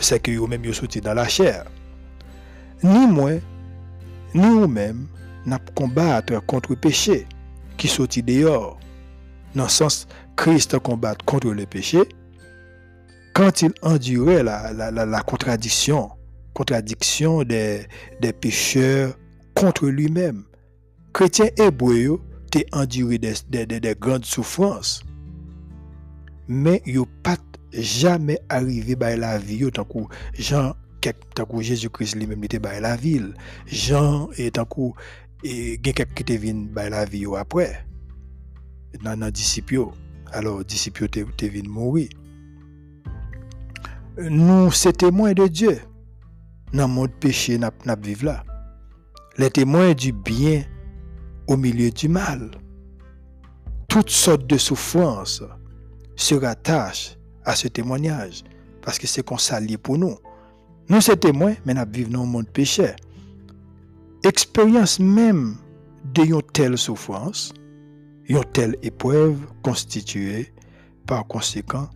c'est 0.00 0.20
que 0.20 0.30
nous 0.30 0.46
même 0.46 0.72
sorti 0.72 1.00
dans 1.00 1.14
la 1.14 1.28
chair. 1.28 1.64
Ni 2.82 3.06
moi, 3.06 3.32
ni 4.34 4.42
nous-mêmes, 4.42 5.06
n'a 5.46 5.58
combattre 5.74 6.44
contre 6.46 6.70
le 6.70 6.76
péché 6.76 7.26
qui 7.76 7.88
sortit 7.88 8.22
dehors. 8.22 8.78
Dans 9.54 9.64
le 9.64 9.68
sens, 9.68 10.06
Christ 10.36 10.78
combat 10.78 11.14
contre 11.26 11.52
le 11.52 11.66
péché 11.66 12.00
quand 13.34 13.62
il 13.62 13.72
endurait 13.82 14.42
la, 14.42 14.72
la, 14.72 15.20
contradiction 15.22 16.10
contradiction 16.54 17.44
des, 17.44 17.86
des 18.20 18.32
pécheurs 18.32 19.14
contre 19.54 19.86
lui-même. 19.86 20.44
Chrétien 21.14 21.46
hébreu 21.56 22.20
t'es 22.50 22.66
enduré 22.72 23.18
des, 23.18 23.32
des, 23.48 23.66
des, 23.66 23.94
grandes 23.98 24.26
souffrances. 24.26 25.02
Mais 26.48 26.82
il 26.84 27.00
pas 27.22 27.36
jamais 27.72 28.38
arrivé 28.50 28.96
à 29.00 29.16
la 29.16 29.38
vie 29.38 29.70
tant 29.72 29.84
que 29.84 29.98
Jean 30.34 30.74
tant 31.34 31.46
que 31.46 31.60
Jésus-Christ 31.60 32.14
lui-même 32.16 32.44
était 32.44 32.58
dans 32.58 32.80
la 32.80 32.96
ville. 32.96 33.34
Jean 33.66 34.28
et 34.36 34.50
tant 34.50 34.66
que 34.66 34.90
quelqu'un 35.42 36.04
qui 36.14 36.22
était 36.22 36.36
venu 36.36 36.68
dans 36.68 36.90
la 36.90 37.04
vie 37.04 37.24
après. 37.36 37.86
Dans. 39.02 39.18
Alors 40.32 40.64
disciples 40.64 41.04
étaient 41.04 41.48
venus 41.48 41.68
mourir. 41.68 42.08
Nous, 44.18 44.70
c'est 44.72 44.98
témoins 44.98 45.32
de 45.32 45.46
Dieu 45.46 45.78
dans 46.72 46.86
le 46.86 46.92
monde 46.92 47.10
péché 47.20 47.58
n'a 47.58 47.70
vivre 47.96 48.26
là. 48.26 48.44
Les 49.36 49.50
témoins 49.50 49.92
du 49.92 50.12
bien 50.12 50.64
au 51.46 51.56
milieu 51.56 51.90
du 51.90 52.08
mal. 52.08 52.50
Toutes 53.88 54.10
sortes 54.10 54.46
de 54.46 54.56
souffrances 54.56 55.42
se 56.16 56.34
rattachent 56.34 57.18
à 57.44 57.54
ce 57.54 57.68
témoignage 57.68 58.42
parce 58.80 58.98
que 58.98 59.06
c'est 59.06 59.22
qu'on 59.22 59.38
s'allie 59.38 59.76
pour 59.76 59.98
nous. 59.98 60.16
Nous, 60.88 61.00
sommes 61.00 61.16
témoins, 61.16 61.54
mais 61.66 61.74
nous 61.74 61.84
vivons 61.90 62.10
dans 62.10 62.22
le 62.22 62.28
monde 62.28 62.48
péché. 62.48 62.94
Expérience 64.24 64.98
même 64.98 65.56
de 66.14 66.40
telle 66.52 66.78
souffrance, 66.78 67.52
une 68.28 68.44
telle 68.52 68.76
épreuve 68.82 69.38
constituée 69.62 70.52
par 71.06 71.26
conséquent 71.26 71.88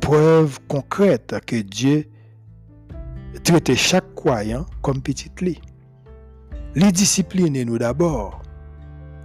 preuve 0.00 0.58
concrète 0.68 1.34
que 1.46 1.56
Dieu 1.56 2.06
traiter 3.44 3.76
chaque 3.76 4.14
croyant 4.14 4.66
comme 4.82 5.02
petit 5.02 5.30
lit. 5.40 5.60
Les 6.74 6.92
discipliner 6.92 7.64
nous 7.64 7.78
d'abord. 7.78 8.42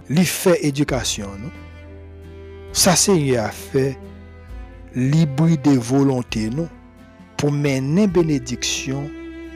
Les 0.08 0.24
fait 0.24 0.64
éducation 0.64 1.28
nous. 1.40 1.50
Ça 2.72 2.96
c'est 2.96 3.36
à 3.36 3.50
fait 3.50 3.98
libre 4.94 5.48
de 5.62 5.78
volonté 5.78 6.50
nous 6.50 6.68
pour 7.36 7.52
mener 7.52 8.06
bénédiction 8.06 9.08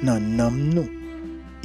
dans 0.02 0.20
nous 0.50 0.88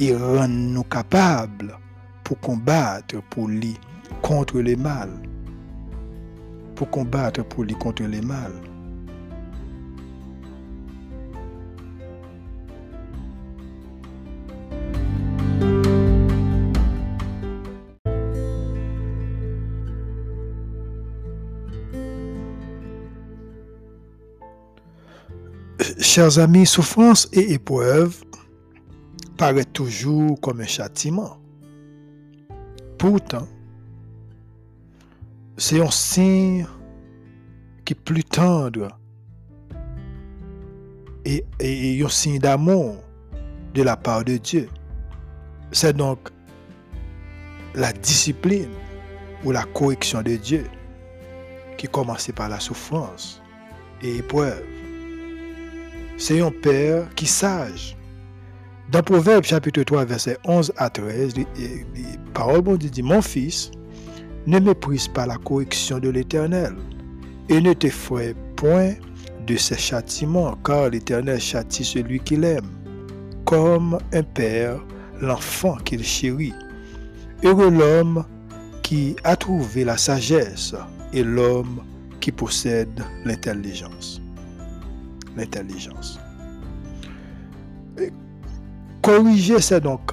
et 0.00 0.14
rendre 0.14 0.48
nous 0.48 0.82
capables 0.84 1.78
pour 2.24 2.38
combattre 2.40 3.22
pour 3.30 3.48
lui 3.48 3.76
contre 4.24 4.60
le 4.60 4.74
mal. 4.74 5.10
Pour 6.74 6.90
combattre 6.90 7.44
pour 7.44 7.64
lui 7.64 7.74
contre 7.74 8.04
le 8.04 8.22
mal. 8.22 8.52
Chers 25.98 26.38
amis, 26.38 26.64
souffrance 26.64 27.28
et 27.32 27.52
épreuve 27.52 28.24
paraissent 29.36 29.66
toujours 29.74 30.40
comme 30.40 30.62
un 30.62 30.66
châtiment. 30.66 31.36
Pourtant, 32.96 33.46
c'est 35.56 35.80
un 35.80 35.90
signe 35.90 36.66
qui 37.84 37.92
est 37.92 38.00
plus 38.00 38.24
tendre 38.24 38.98
et, 41.24 41.44
un 42.02 42.08
signe 42.08 42.38
d'amour 42.38 42.96
de 43.74 43.82
la 43.82 43.96
part 43.96 44.24
de 44.24 44.36
Dieu. 44.36 44.68
C'est 45.72 45.96
donc 45.96 46.28
la 47.74 47.92
discipline 47.92 48.70
ou 49.44 49.50
la 49.50 49.64
correction 49.64 50.22
de 50.22 50.36
Dieu 50.36 50.64
qui 51.76 51.88
commence 51.88 52.30
par 52.34 52.48
la 52.48 52.60
souffrance 52.60 53.42
et 54.02 54.18
épreuve 54.18 54.62
c'est 56.16 56.40
un 56.40 56.50
père 56.50 57.06
qui 57.14 57.26
sage. 57.26 57.96
Dans 58.90 59.02
Proverbe 59.02 59.44
chapitre 59.44 59.82
3, 59.82 60.04
verset 60.04 60.38
11 60.44 60.72
à 60.76 60.90
13, 60.90 61.34
les 61.36 61.46
paroles 62.32 62.60
bon 62.60 62.76
dit, 62.76 63.02
Mon 63.02 63.22
fils, 63.22 63.70
ne 64.46 64.58
méprise 64.58 65.08
pas 65.08 65.26
la 65.26 65.36
correction 65.36 65.98
de 65.98 66.10
l'Éternel, 66.10 66.74
et 67.48 67.60
ne 67.60 67.72
t'effraie 67.72 68.34
point 68.56 68.94
de 69.46 69.56
ses 69.56 69.76
châtiments, 69.76 70.56
car 70.64 70.90
l'Éternel 70.90 71.40
châtie 71.40 71.84
celui 71.84 72.20
qu'il 72.20 72.44
aime, 72.44 72.70
comme 73.44 73.98
un 74.12 74.22
père 74.22 74.80
l'enfant 75.20 75.76
qu'il 75.84 76.04
chérit. 76.04 76.54
Heureux 77.42 77.70
l'homme 77.70 78.24
qui 78.82 79.16
a 79.24 79.36
trouvé 79.36 79.84
la 79.84 79.96
sagesse 79.96 80.74
et 81.12 81.22
l'homme 81.22 81.82
qui 82.20 82.32
possède 82.32 83.02
l'intelligence 83.24 84.20
l'intelligence. 85.36 86.18
Corriger, 89.02 89.60
c'est 89.60 89.80
donc 89.80 90.12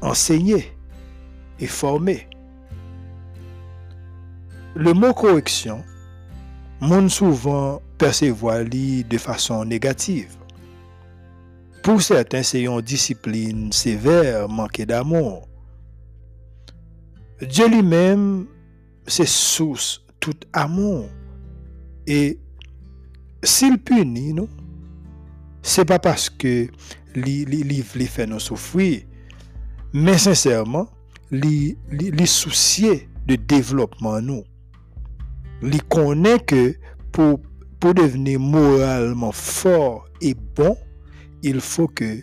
enseigner 0.00 0.76
et 1.58 1.66
former. 1.66 2.29
Le 4.76 4.92
mot 4.92 5.12
correction, 5.12 5.82
mon 6.80 7.08
souvent 7.08 7.82
percevoir 7.98 8.64
de 8.64 9.18
façon 9.18 9.64
négative. 9.64 10.36
Pour 11.82 12.00
certains, 12.00 12.42
c'est 12.42 12.62
une 12.62 12.80
discipline 12.80 13.72
sévère, 13.72 14.48
manquée 14.48 14.86
d'amour. 14.86 15.48
Dieu 17.42 17.68
lui-même, 17.68 18.46
c'est 19.06 19.26
source 19.26 20.04
tout 20.20 20.36
amour. 20.52 21.08
Et 22.06 22.38
s'il 23.42 23.78
punit 23.78 24.34
nous, 24.34 24.48
c'est 25.62 25.84
pas 25.84 25.98
parce 25.98 26.30
que 26.30 26.68
li, 27.14 27.44
li, 27.44 27.62
li 27.64 28.06
fait 28.06 28.26
nous 28.26 28.40
souffrir, 28.40 29.02
mais 29.92 30.18
sincèrement, 30.18 30.88
li, 31.30 31.76
soucier 32.26 33.08
de 33.26 33.36
développement 33.36 34.20
nous. 34.20 34.44
Li 35.62 35.78
connaît 35.88 36.38
que 36.38 36.74
pour, 37.12 37.40
devenir 37.80 38.38
moralement 38.38 39.32
fort 39.32 40.06
et 40.20 40.34
bon, 40.54 40.76
il 41.42 41.60
faut 41.60 41.88
que 41.88 42.18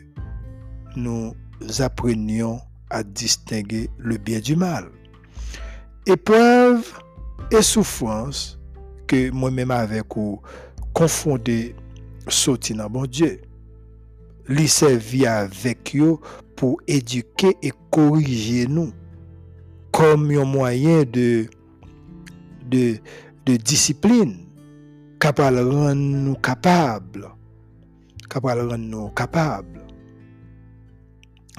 nous 0.95 1.33
apprenions 1.79 2.59
à 2.91 3.03
distinguer 3.03 3.89
le 3.97 4.17
bien 4.17 4.39
du 4.39 4.55
mal. 4.55 4.85
Épreuve 6.05 6.85
et 7.51 7.61
souffrance 7.61 8.59
que 9.07 9.31
moi-même 9.31 9.71
avec 9.71 10.15
ou 10.15 10.39
confondé 10.93 11.75
sorti 12.27 12.73
dans 12.73 12.89
bon 12.89 13.05
Dieu. 13.05 13.41
Li 14.47 14.67
servi 14.67 15.25
avec 15.25 15.95
eux 15.95 16.17
pour 16.55 16.79
éduquer 16.87 17.55
et 17.61 17.71
corriger 17.91 18.67
nous 18.67 18.93
comme 19.91 20.29
un 20.31 20.45
moyen 20.45 21.03
de, 21.03 21.47
de 23.47 23.55
discipline 23.55 24.35
capable 25.19 25.57
de 25.57 25.93
nous 25.93 26.35
capables. 26.35 27.29
Capable 28.29 28.77
de. 28.77 29.77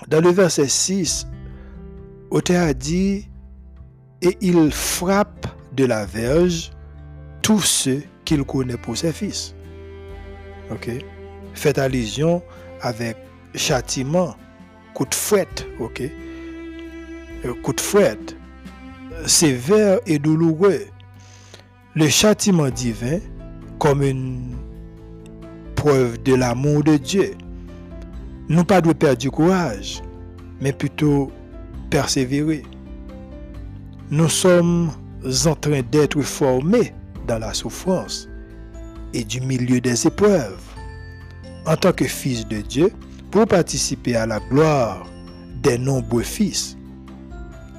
Dans 0.07 0.21
le 0.21 0.31
verset 0.31 0.69
6, 0.69 1.27
auteur 2.31 2.69
a 2.69 2.75
dit, 2.75 3.27
et 4.21 4.37
il 4.43 4.71
frappe 4.71 5.47
de 5.73 5.87
la 5.87 6.05
verge 6.05 6.71
tous 7.43 7.61
ceux 7.61 8.03
qu'il 8.27 8.45
connaît 8.45 8.77
pour 8.77 8.97
ses 8.97 9.13
fils. 9.13 9.55
Ok? 10.71 10.91
Faites 11.55 11.79
allusion 11.79 12.43
avec 12.83 13.17
châtiment, 13.55 14.37
coup 14.93 15.07
de 15.07 15.15
fouette, 15.15 15.67
ok? 15.81 16.03
Euh, 17.45 17.55
coup 17.63 17.73
de 17.73 17.81
fouette, 17.81 18.37
sévère 19.27 20.01
et 20.07 20.19
douloureux. 20.19 20.83
Le 21.99 22.09
châtiment 22.09 22.71
divin 22.71 23.19
comme 23.81 24.05
une 24.05 24.55
preuve 25.75 26.23
de 26.23 26.33
l'amour 26.33 26.85
de 26.85 26.97
Dieu. 26.97 27.33
Nous 28.49 28.63
pas 28.63 28.81
de 28.81 28.93
perdre 28.93 29.19
du 29.19 29.33
courage, 29.33 30.01
mais 30.61 30.73
plutôt 30.73 31.33
persévérer. 31.91 32.63
Nous 34.13 34.29
sommes 34.29 34.93
en 35.45 35.55
train 35.57 35.81
d'être 35.91 36.23
formés 36.23 36.95
dans 37.27 37.41
la 37.41 37.53
souffrance 37.53 38.29
et 39.13 39.25
du 39.25 39.41
milieu 39.41 39.81
des 39.81 40.07
épreuves. 40.07 40.63
En 41.67 41.75
tant 41.75 41.91
que 41.91 42.05
fils 42.05 42.47
de 42.47 42.59
Dieu, 42.59 42.93
pour 43.33 43.49
participer 43.49 44.15
à 44.15 44.25
la 44.25 44.39
gloire 44.39 45.05
des 45.65 45.79
nombreux 45.79 46.23
fils, 46.23 46.77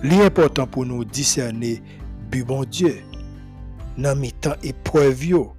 l'important 0.03 0.67
pour 0.67 0.85
nous 0.85 1.05
discerner 1.05 1.81
du 2.29 2.43
bon 2.43 2.65
Dieu, 2.65 2.97
dans 3.97 4.15
mes 4.17 4.31
temps 4.31 4.55
épreuve 4.63 5.49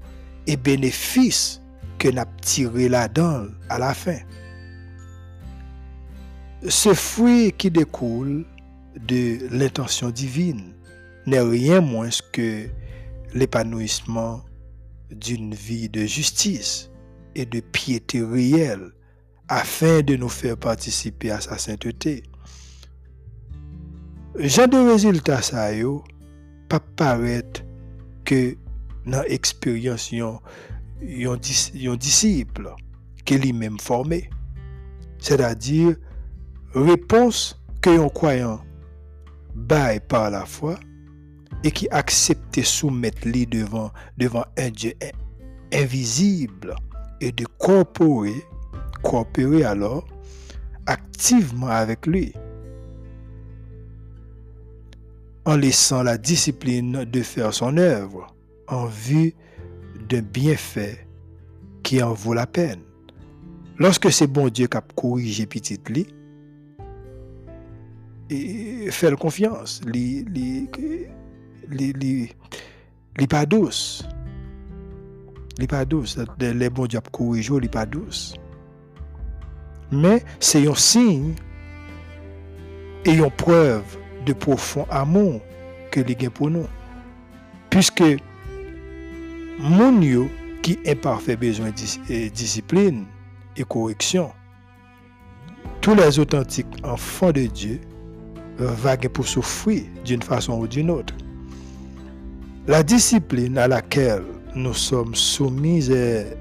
et 0.46 0.56
bénéfices 0.56 1.60
que 1.98 2.08
nous 2.08 2.24
tiré 2.40 2.88
là-dedans 2.88 3.46
à 3.68 3.78
la 3.78 3.94
fin. 3.94 4.18
Ce 6.68 6.92
fruit 6.94 7.52
qui 7.52 7.70
découle 7.70 8.44
de 9.06 9.38
l'intention 9.50 10.10
divine 10.10 10.74
n'est 11.26 11.40
rien 11.40 11.80
moins 11.80 12.08
que 12.32 12.66
l'épanouissement 13.34 14.42
d'une 15.10 15.54
vie 15.54 15.88
de 15.88 16.06
justice 16.06 16.90
et 17.34 17.46
de 17.46 17.60
piété 17.60 18.22
réelle 18.22 18.90
afin 19.48 20.00
de 20.02 20.16
nous 20.16 20.28
faire 20.28 20.56
participer 20.56 21.30
à 21.30 21.40
sa 21.40 21.58
sainteté. 21.58 22.22
Jean 24.36 24.68
de 24.68 24.78
résultats 24.78 25.42
ça 25.42 25.74
yo 25.74 26.04
pas 26.68 26.80
paraître 26.80 27.62
que 28.30 28.56
dans 29.06 29.22
l'expérience 29.22 30.12
yon, 30.12 30.38
yon, 31.02 31.96
disciple 31.96 32.72
que 33.24 33.34
lui-même 33.34 33.80
formé. 33.80 34.30
C'est-à-dire 35.18 35.96
réponse 36.72 37.60
que 37.82 37.90
yon 37.90 38.08
croyant 38.08 38.60
bail 39.56 39.98
par 40.08 40.30
la 40.30 40.46
foi 40.46 40.78
et 41.64 41.72
qui 41.72 41.88
accepte 41.90 42.62
soumettre 42.62 43.26
lui 43.26 43.48
devant, 43.48 43.90
devant 44.16 44.44
un 44.56 44.70
Dieu 44.70 44.92
invisible 45.72 46.76
et 47.20 47.32
de 47.32 47.44
coopérer, 47.58 48.44
coopérer 49.02 49.64
alors 49.64 50.06
activement 50.86 51.66
avec 51.66 52.06
lui 52.06 52.32
en 55.44 55.56
laissant 55.56 56.02
la 56.02 56.18
discipline 56.18 57.04
de 57.04 57.22
faire 57.22 57.54
son 57.54 57.76
œuvre 57.76 58.34
en 58.68 58.86
vue 58.86 59.34
d'un 60.08 60.22
bienfait 60.22 61.06
qui 61.82 62.02
en 62.02 62.12
vaut 62.12 62.34
la 62.34 62.46
peine. 62.46 62.80
Lorsque 63.78 64.12
c'est 64.12 64.26
bon 64.26 64.48
Dieu 64.48 64.66
qui 64.66 64.76
a 64.76 64.82
corrigé 64.94 65.46
petit 65.46 65.78
lit, 65.88 66.06
et 68.30 68.90
faire 68.90 69.16
confiance, 69.16 69.80
li, 69.84 70.24
li, 70.24 70.68
li, 71.68 73.26
pas 73.26 73.44
douce. 73.44 74.06
Li 75.58 75.66
pas 75.66 75.84
douce. 75.84 76.18
Les 76.38 76.70
bons 76.70 76.86
dieux 76.86 77.00
corrigent, 77.10 77.58
li 77.58 77.68
pas 77.68 77.86
douce. 77.86 78.34
Mais 79.90 80.22
c'est 80.38 80.68
un 80.68 80.74
signe 80.74 81.34
et 83.04 83.14
une 83.14 83.30
preuve 83.30 83.98
de 84.26 84.32
profond 84.32 84.86
amour 84.90 85.40
que 85.90 86.00
les 86.00 86.14
gains 86.14 86.30
pour 86.30 86.50
nous. 86.50 86.66
Puisque 87.68 88.04
mon 89.58 90.00
qui 90.62 90.78
est 90.84 90.94
parfait 90.94 91.36
besoin 91.36 91.70
de 91.70 92.28
discipline 92.28 93.06
et 93.56 93.64
correction, 93.64 94.32
tous 95.80 95.94
les 95.94 96.18
authentiques 96.18 96.66
enfants 96.82 97.32
de 97.32 97.46
Dieu 97.46 97.80
vaguent 98.58 99.08
pour 99.08 99.26
souffrir 99.26 99.84
d'une 100.04 100.22
façon 100.22 100.58
ou 100.60 100.66
d'une 100.66 100.90
autre. 100.90 101.14
La 102.66 102.82
discipline 102.82 103.56
à 103.58 103.68
laquelle 103.68 104.22
nous 104.54 104.74
sommes 104.74 105.14
soumis 105.14 105.90
est, 105.90 106.36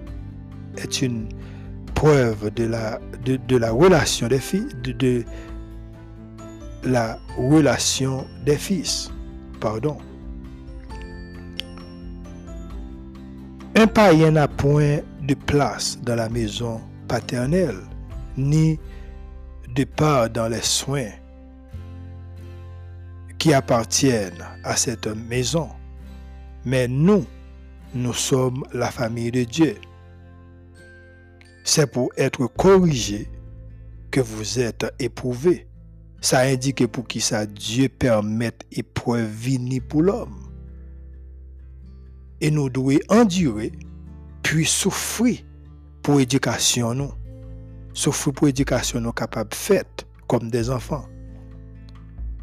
une 1.01 1.29
preuve 1.95 2.53
de 2.53 2.65
la, 2.65 2.99
de, 3.25 3.57
la 3.57 3.71
relation 3.71 4.27
des 4.27 4.39
filles, 4.39 4.67
de, 4.83 5.23
la 6.83 7.19
relation 7.37 8.25
des 8.45 8.57
fils. 8.57 9.11
Pardon. 9.59 9.97
Un 13.75 13.87
païen 13.87 14.31
n'a 14.31 14.47
point 14.47 14.99
de 15.21 15.33
place 15.33 15.99
dans 16.01 16.15
la 16.15 16.29
maison 16.29 16.81
paternelle, 17.07 17.79
ni 18.37 18.79
de 19.75 19.83
part 19.83 20.29
dans 20.29 20.47
les 20.47 20.61
soins 20.61 21.11
qui 23.37 23.53
appartiennent 23.53 24.45
à 24.63 24.75
cette 24.75 25.07
maison. 25.07 25.69
Mais 26.65 26.87
nous, 26.87 27.25
nous 27.93 28.13
sommes 28.13 28.63
la 28.73 28.91
famille 28.91 29.31
de 29.31 29.43
Dieu. 29.43 29.75
C'est 31.63 31.91
pour 31.91 32.09
être 32.17 32.47
corrigé 32.47 33.29
que 34.11 34.19
vous 34.19 34.59
êtes 34.59 34.85
éprouvés. 34.99 35.68
Ça 36.21 36.39
indique 36.41 36.85
pour 36.87 37.07
qui 37.07 37.21
ça 37.21 37.45
Dieu 37.45 37.89
permette 37.89 38.65
épreuve 38.71 39.29
venir 39.29 39.81
pour 39.87 40.03
l'homme. 40.03 40.49
Et 42.41 42.51
nous 42.51 42.69
devons 42.69 42.99
endurer, 43.09 43.71
puis 44.43 44.65
souffrir 44.65 45.39
pour 46.01 46.19
éducation 46.19 46.93
nous. 46.93 47.13
Souffrir 47.93 48.33
pour 48.33 48.47
éducation 48.47 49.01
nous 49.01 49.11
capable 49.11 49.53
faite 49.53 50.07
comme 50.27 50.49
des 50.49 50.69
enfants. 50.69 51.05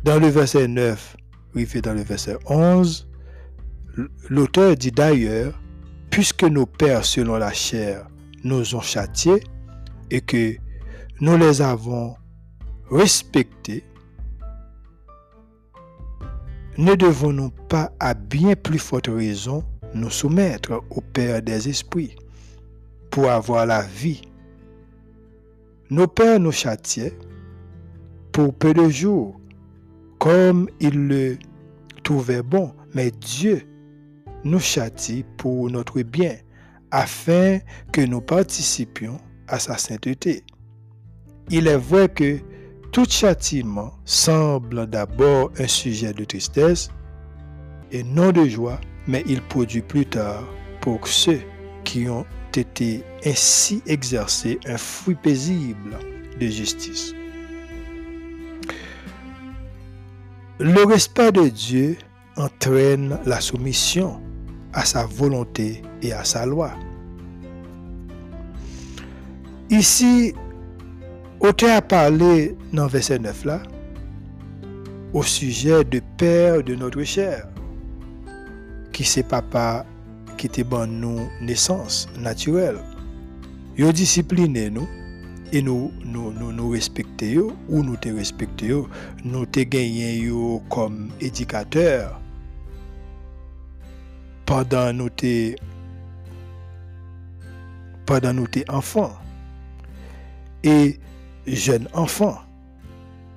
Dans 0.04 0.18
le 0.18 0.28
verset 0.28 0.68
9, 0.68 1.16
fait 1.66 1.80
dans 1.80 1.94
le 1.94 2.02
verset 2.02 2.36
11, 2.46 3.08
L'auteur 4.28 4.76
dit 4.76 4.92
d'ailleurs, 4.92 5.58
puisque 6.10 6.44
nos 6.44 6.66
pères 6.66 7.04
selon 7.04 7.36
la 7.36 7.52
chair 7.52 8.06
nous 8.44 8.74
ont 8.74 8.80
châtiés 8.80 9.42
et 10.10 10.20
que 10.20 10.54
nous 11.20 11.36
les 11.38 11.62
avons 11.62 12.14
respectés, 12.90 13.84
ne 16.78 16.94
devons-nous 16.94 17.50
pas 17.68 17.92
à 17.98 18.14
bien 18.14 18.54
plus 18.54 18.78
forte 18.78 19.08
raison 19.08 19.64
nous 19.94 20.10
soumettre 20.10 20.82
au 20.90 21.00
Père 21.00 21.42
des 21.42 21.68
esprits 21.68 22.16
pour 23.10 23.30
avoir 23.30 23.64
la 23.66 23.82
vie 23.82 24.22
Nos 25.90 26.06
pères 26.06 26.38
nous 26.38 26.52
châtiaient 26.52 27.16
pour 28.32 28.52
peu 28.52 28.74
de 28.74 28.88
jours, 28.90 29.40
comme 30.18 30.68
ils 30.80 31.08
le 31.08 31.38
trouvaient 32.04 32.42
bon, 32.42 32.74
mais 32.92 33.10
Dieu 33.10 33.62
nous 34.44 34.60
châtie 34.60 35.24
pour 35.38 35.70
notre 35.70 36.02
bien, 36.02 36.36
afin 36.90 37.58
que 37.92 38.02
nous 38.02 38.20
participions 38.20 39.18
à 39.48 39.58
sa 39.58 39.78
sainteté. 39.78 40.44
Il 41.50 41.66
est 41.68 41.78
vrai 41.78 42.08
que 42.08 42.38
tout 42.92 43.06
châtiment 43.08 43.92
semble 44.04 44.86
d'abord 44.86 45.50
un 45.58 45.66
sujet 45.66 46.12
de 46.12 46.24
tristesse 46.24 46.90
et 47.92 48.02
non 48.02 48.32
de 48.32 48.44
joie, 48.46 48.80
mais 49.06 49.22
il 49.26 49.42
produit 49.42 49.82
plus 49.82 50.06
tard 50.06 50.44
pour 50.80 51.06
ceux 51.06 51.40
qui 51.84 52.08
ont 52.08 52.26
été 52.54 53.04
ainsi 53.24 53.82
exercés 53.86 54.58
un 54.66 54.78
fruit 54.78 55.14
paisible 55.14 55.98
de 56.40 56.46
justice. 56.46 57.14
Le 60.58 60.84
respect 60.84 61.32
de 61.32 61.48
Dieu 61.48 61.98
entraîne 62.36 63.18
la 63.26 63.40
soumission 63.40 64.20
à 64.72 64.84
sa 64.84 65.04
volonté 65.06 65.82
et 66.02 66.12
à 66.12 66.24
sa 66.24 66.46
loi. 66.46 66.72
Ici, 69.68 70.34
auteur 71.40 71.76
a 71.76 71.82
parlé 71.82 72.56
dans 72.72 72.86
verset 72.86 73.18
9 73.18 73.44
là, 73.44 73.62
au 75.12 75.22
sujet 75.22 75.84
de 75.84 76.00
père 76.16 76.62
de 76.62 76.74
notre 76.74 77.02
chair, 77.02 77.46
qui 78.92 79.04
c'est 79.04 79.22
papa 79.22 79.84
qui 80.36 80.46
était 80.46 80.64
bon 80.64 80.86
nous 80.86 81.28
naissance 81.40 82.08
naturelle. 82.18 82.78
Il 83.78 83.92
discipliné 83.92 84.70
nous 84.70 84.88
et 85.52 85.62
nous 85.62 85.92
nous 86.04 86.32
nous, 86.32 86.52
ou 87.68 87.82
nous 87.82 87.96
te 87.96 88.08
respecter 88.08 88.74
nous 89.24 89.46
te 89.46 89.60
gagné 89.60 90.28
comme 90.68 91.10
éducateur 91.20 92.20
pendant 94.44 94.92
nous 94.92 95.10
te 95.10 95.54
pendant 98.06 98.32
nous 98.32 98.46
te 98.46 98.60
enfants 98.70 99.12
jeunes 101.46 101.88
enfants 101.94 102.38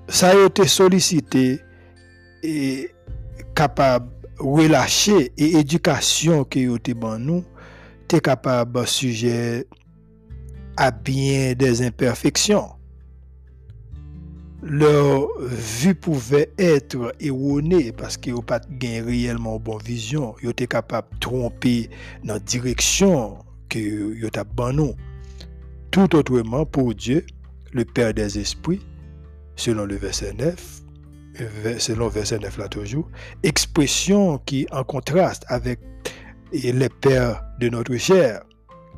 ça 0.08 0.30
a 0.30 0.46
été 0.46 0.68
sollicité 0.68 1.60
et 2.44 2.90
capable 3.56 4.10
relâcher 4.40 5.32
et 5.38 5.58
éducation 5.58 6.44
que 6.44 6.60
yo 6.60 6.78
te 6.78 6.94
ban 6.94 7.20
nous 7.20 7.44
t'es 8.08 8.20
capable 8.20 8.88
sujet 8.88 9.68
à 10.78 10.92
bien 10.92 11.54
des 11.54 11.82
imperfections 11.82 12.70
leur 14.62 15.28
vue 15.40 15.96
pouvait 15.96 16.52
être 16.58 17.14
erronée 17.20 17.92
parce 17.92 18.18
qu'ils 18.18 18.34
n'ont 18.34 18.42
pas 18.42 18.60
réellement 18.82 19.58
bonne 19.58 19.82
vision. 19.84 20.36
Ils 20.44 20.50
étaient 20.50 20.68
capables 20.68 21.08
de 21.14 21.20
tromper 21.20 21.90
dans 22.24 22.34
la 22.34 22.40
direction 22.40 23.38
que 23.70 24.26
ont 24.26 24.74
nous. 24.74 24.96
Tout 25.92 26.16
autrement, 26.16 26.66
pour 26.66 26.94
Dieu, 26.94 27.26
le 27.74 27.86
Père 27.86 28.14
des 28.14 28.40
esprits, 28.40 28.86
selon 29.56 29.86
le 29.86 29.96
verset 29.96 30.34
9, 30.34 30.82
selon 31.78 32.06
le 32.06 32.12
verset 32.12 32.40
9 32.40 32.58
là 32.58 32.68
toujours, 32.68 33.10
expression 33.44 34.38
qui 34.40 34.66
en 34.72 34.84
contraste 34.84 35.44
avec 35.48 35.80
les 36.52 36.90
pères 36.90 37.44
de 37.60 37.70
notre 37.70 37.96
chair, 37.98 38.42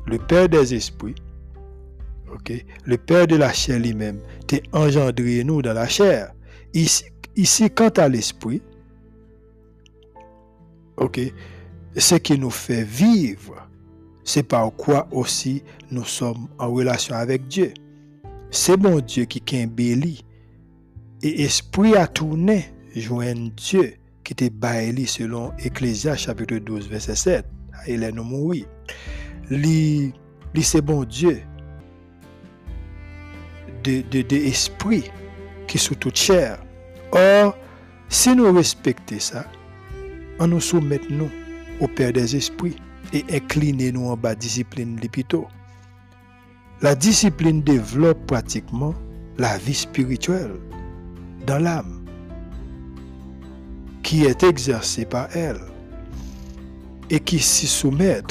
le 0.06 0.18
Père 0.18 0.48
des 0.48 0.74
esprits, 0.74 1.14
le 2.86 2.96
Père 2.96 3.26
de 3.26 3.36
la 3.36 3.52
chair 3.52 3.78
lui-même 3.78 4.20
t'a 4.46 4.56
engendré 4.72 5.44
nous 5.44 5.60
dans 5.60 5.74
la 5.74 5.86
chair. 5.86 6.32
Ici, 6.72 7.04
ici 7.36 7.70
quant 7.70 7.90
à 7.90 8.08
l'esprit, 8.08 8.62
ok, 10.96 11.20
ce 11.96 12.14
qui 12.14 12.38
nous 12.38 12.50
fait 12.50 12.84
vivre, 12.84 13.68
c'est 14.24 14.44
par 14.44 14.72
quoi 14.72 15.08
aussi 15.10 15.62
nous 15.90 16.04
sommes 16.04 16.48
en 16.58 16.72
relation 16.72 17.14
avec 17.14 17.46
Dieu. 17.48 17.74
C'est 18.54 18.76
bon 18.76 19.00
Dieu 19.00 19.24
qui 19.24 19.40
béli 19.66 20.22
et 21.22 21.42
esprit 21.42 21.96
a 21.96 22.06
tourné 22.06 22.66
joindre 22.94 23.50
Dieu 23.56 23.94
qui 24.22 24.34
était 24.34 24.50
bailli 24.50 25.06
selon 25.06 25.52
Ecclésias 25.58 26.16
chapitre 26.16 26.56
12 26.56 26.86
verset 26.86 27.14
7. 27.14 27.46
Il 27.88 28.02
est 28.02 28.12
nous 28.12 28.24
mourir. 28.24 28.66
Li, 29.48 30.12
li 30.52 30.62
c'est 30.62 30.82
bon 30.82 31.04
Dieu 31.04 31.40
de, 33.84 34.02
de, 34.02 34.36
esprit 34.36 35.10
qui 35.66 35.78
sont 35.78 35.94
toute 35.94 36.18
chair. 36.18 36.62
Or, 37.12 37.56
si 38.10 38.36
nous 38.36 38.52
respectons 38.52 39.18
ça, 39.18 39.46
on 40.38 40.48
nous 40.48 40.60
soumet 40.60 41.00
nous 41.08 41.30
au 41.80 41.88
Père 41.88 42.12
des 42.12 42.36
esprits 42.36 42.76
et 43.14 43.24
incliner 43.32 43.92
nous 43.92 44.10
en 44.10 44.16
bas 44.18 44.34
discipline 44.34 45.00
l'épito. 45.00 45.48
La 46.82 46.96
discipline 46.96 47.62
développe 47.62 48.26
pratiquement 48.26 48.92
la 49.38 49.56
vie 49.56 49.74
spirituelle 49.74 50.56
dans 51.46 51.58
l'âme 51.58 52.04
qui 54.02 54.24
est 54.24 54.42
exercée 54.42 55.04
par 55.04 55.28
elle 55.36 55.60
et 57.08 57.20
qui 57.20 57.38
s'y 57.38 57.68
soumet 57.68 58.22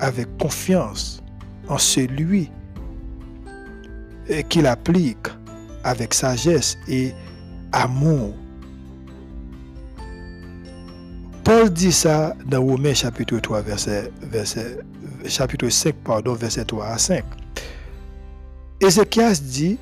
avec 0.00 0.28
confiance 0.36 1.22
en 1.68 1.78
celui 1.78 2.50
qu'il 4.50 4.66
applique 4.66 5.28
avec 5.82 6.12
sagesse 6.12 6.76
et 6.86 7.14
amour. 7.72 8.34
Paul 11.42 11.70
dit 11.70 11.92
ça 11.92 12.34
dans 12.46 12.62
Romains 12.62 12.94
chapitre 12.94 13.38
3, 13.38 13.62
verset, 13.62 14.12
verset, 14.22 14.78
chapitre 15.26 15.70
5, 15.70 15.94
pardon, 16.04 16.34
verset 16.34 16.66
3 16.66 16.86
à 16.86 16.98
5. 16.98 17.24
Ézéchias 18.84 19.40
dit, 19.42 19.78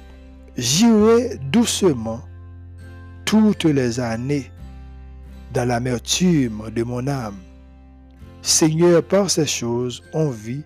J'irai 0.57 1.39
doucement 1.51 2.21
toutes 3.25 3.65
les 3.65 3.99
années 3.99 4.51
dans 5.53 5.67
l'amertume 5.67 6.71
de 6.71 6.83
mon 6.83 7.07
âme. 7.09 7.39
Seigneur, 8.43 9.03
par 9.03 9.31
ces 9.31 9.47
choses, 9.47 10.03
on 10.13 10.29
vit 10.29 10.63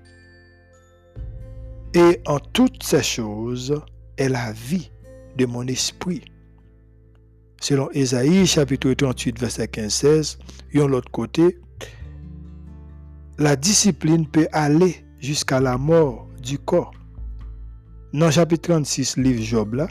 et 1.95 2.20
en 2.26 2.39
toutes 2.39 2.82
ces 2.82 3.03
choses 3.03 3.80
est 4.18 4.28
la 4.28 4.53
vie 4.53 4.91
de 5.39 5.47
mon 5.47 5.66
esprit. 5.66 6.22
Selon 7.61 7.89
Ésaïe 7.93 8.47
chapitre 8.47 8.93
38 8.93 9.39
verset 9.39 9.64
15-16, 9.64 10.39
et 10.72 10.78
l'autre 10.78 11.11
côté, 11.11 11.59
la 13.39 13.57
discipline 13.57 14.26
peut 14.26 14.49
aller 14.53 15.07
jusqu'à 15.20 15.59
la 15.59 15.78
mort 15.78 16.28
du 16.43 16.59
corps. 16.59 16.93
Dans 18.16 18.30
chapitre 18.30 18.70
36 18.70 19.18
livre 19.18 19.42
Job 19.42 19.74
là, 19.74 19.88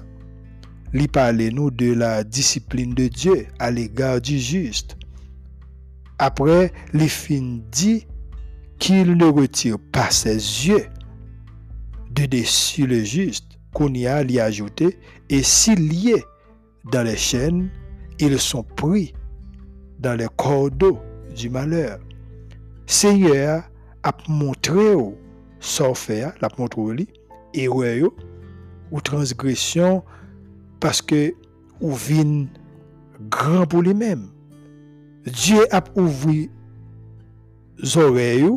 il 0.95 1.07
parle 1.07 1.43
nous 1.53 1.69
de 1.69 1.93
la 1.93 2.23
discipline 2.23 2.95
de 2.95 3.07
Dieu 3.07 3.45
à 3.59 3.69
l'égard 3.69 4.19
du 4.19 4.39
juste. 4.39 4.97
Après, 6.17 6.73
il 6.95 7.07
fin 7.07 7.59
dit 7.71 8.07
qu'il 8.79 9.15
ne 9.15 9.25
retire 9.25 9.77
pas 9.91 10.09
ses 10.09 10.33
yeux 10.33 10.87
de 12.09 12.25
dessus 12.25 12.87
le 12.87 13.03
juste, 13.03 13.59
qu'on 13.75 13.93
y 13.93 14.07
a 14.07 14.23
l'y 14.23 14.39
ajouter, 14.39 14.97
et 15.29 15.43
s'il 15.43 15.93
y 15.93 16.09
est 16.09 16.25
dans 16.91 17.03
les 17.03 17.17
chaînes, 17.17 17.69
ils 18.17 18.39
sont 18.39 18.63
pris 18.63 19.13
dans 19.99 20.15
les 20.15 20.29
cordeaux 20.35 20.97
du 21.35 21.51
malheur. 21.51 21.99
Seigneur 22.87 23.69
a 24.01 24.17
montré 24.27 24.95
au 24.95 25.15
faire, 25.93 26.33
l'a 26.41 26.49
montré 26.57 26.81
et 27.55 27.67
ou 28.91 29.01
transgression 29.01 30.03
parce 30.79 31.01
que 31.01 31.33
ou 31.81 31.91
vin 31.91 32.45
grand 33.29 33.65
pour 33.65 33.81
lui-même. 33.81 34.29
Dieu 35.25 35.65
a 35.71 35.83
ouvert 35.95 36.47
oreilles 37.95 38.49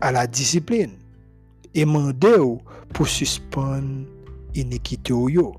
à 0.00 0.12
la 0.12 0.26
discipline 0.26 0.92
et 1.74 1.84
mandé 1.84 2.36
pour 2.92 3.08
suspendre 3.08 4.06
iniquité 4.54 5.12
ou 5.12 5.28
yo. 5.28 5.54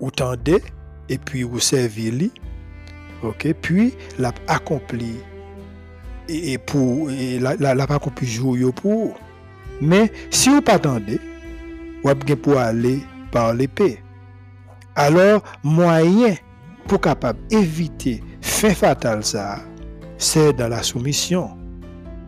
Ou 0.00 0.10
tendez 0.10 0.62
et 1.08 1.18
puis 1.18 1.42
vous 1.42 1.60
servez 1.60 2.30
OK, 3.22 3.54
puis 3.62 3.94
l'a 4.18 4.32
accompli 4.46 5.14
et, 6.28 6.58
pour 6.58 7.10
et 7.10 7.38
l'a, 7.38 7.56
l'a 7.56 7.86
jour 8.22 8.56
pour. 8.72 9.18
Mais 9.80 10.10
si 10.30 10.48
vous 10.48 10.60
pas 10.60 10.74
attendez, 10.74 11.20
vous 12.02 12.10
avez 12.10 12.36
pour 12.36 12.58
aller 12.58 13.00
par 13.30 13.54
l'épée. 13.54 13.98
Alors 14.94 15.42
moyen 15.62 16.34
pour 16.86 17.00
capable 17.00 17.38
éviter 17.50 18.22
fin 18.40 18.70
fatal 18.70 19.24
ça, 19.24 19.60
c'est 20.18 20.52
dans 20.52 20.68
la 20.68 20.82
soumission 20.82 21.50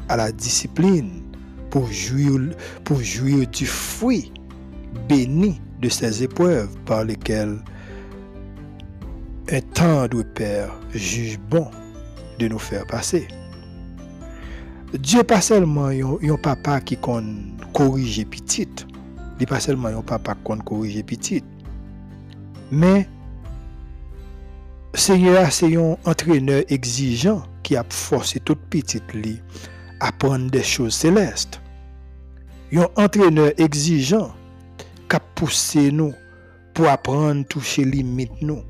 à 0.08 0.16
la 0.16 0.32
discipline 0.32 1.22
pour 1.70 1.86
jouir, 1.92 2.40
du 3.52 3.66
fruit 3.66 4.32
béni 5.08 5.60
de 5.80 5.88
ces 5.88 6.22
épreuves 6.22 6.74
par 6.86 7.04
lesquelles 7.04 7.58
un 9.50 9.60
tendre 9.74 10.22
Père 10.34 10.74
juge 10.92 11.38
bon 11.50 11.70
de 12.38 12.48
nous 12.48 12.58
faire 12.58 12.86
passer. 12.86 13.28
Dieu 14.94 15.22
pas 15.22 15.40
seulement 15.40 15.88
un 15.88 16.36
papa 16.36 16.80
qui 16.80 16.96
corrige 16.96 18.24
petite, 18.26 18.86
il 19.38 19.46
pas 19.46 19.60
seulement 19.60 19.88
un 19.88 20.02
papa 20.02 20.34
qui 20.34 20.58
corrige 20.64 21.04
petite, 21.04 21.44
Men, 22.70 23.06
seye 24.92 25.32
a 25.40 25.48
se 25.54 25.70
yon 25.72 25.96
entreneur 26.08 26.66
exijan 26.72 27.40
ki 27.64 27.78
ap 27.80 27.94
force 27.96 28.40
tout 28.44 28.60
pitit 28.68 29.14
li 29.16 29.38
apon 30.04 30.50
de 30.52 30.60
chouz 30.60 30.92
seleste. 30.92 31.62
Yon 32.74 32.92
entreneur 33.00 33.56
exijan 33.56 34.28
kap 35.08 35.24
pousse 35.40 35.86
nou 35.96 36.12
pou 36.76 36.90
apren 36.92 37.40
touche 37.48 37.86
limit 37.88 38.42
nou. 38.44 38.60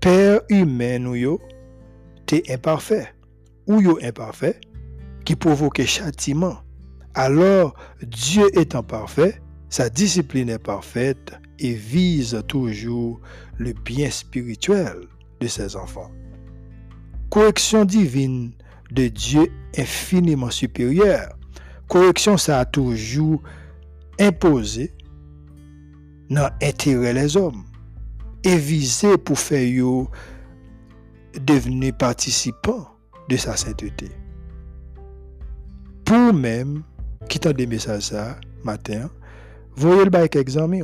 Pèr 0.00 0.38
humen 0.52 1.08
nou 1.08 1.18
yo, 1.18 1.34
te 2.30 2.38
imparfè. 2.46 3.02
Ou 3.68 3.80
yo 3.84 3.98
imparfè, 4.04 4.54
ki 5.26 5.36
provoke 5.36 5.84
chatiman. 5.86 6.56
Alors, 7.14 7.74
Dieu 8.02 8.46
etant 8.58 8.82
parfait, 8.82 9.40
sa 9.68 9.88
discipline 9.88 10.48
est 10.48 10.58
parfaite 10.58 11.32
et 11.58 11.74
vise 11.74 12.42
toujours 12.48 13.20
le 13.58 13.72
bien 13.72 14.10
spirituel 14.10 15.06
de 15.40 15.46
ses 15.46 15.76
enfants. 15.76 16.10
Correction 17.30 17.84
divine 17.84 18.52
de 18.90 19.08
Dieu 19.08 19.52
infiniment 19.76 20.50
supérieure. 20.50 21.36
Correction, 21.88 22.36
ça 22.36 22.60
a 22.60 22.64
toujours 22.64 23.42
imposé 24.18 24.92
dans 26.28 26.50
l'intérêt 26.60 27.14
des 27.14 27.36
hommes 27.36 27.64
et 28.44 28.56
visé 28.56 29.18
pour 29.18 29.38
faire 29.38 30.06
devenir 31.40 31.96
participants 31.96 32.88
de 33.30 33.36
sa 33.36 33.56
sainteté. 33.56 34.10
Pour 36.04 36.34
même, 36.34 36.82
qui 37.28 37.38
t'a 37.38 37.52
des 37.52 37.66
messages 37.66 38.08
ça 38.08 38.36
matin, 38.64 39.08
voyez 39.76 40.04
le 40.04 40.10
bail 40.10 40.28
examen 40.34 40.82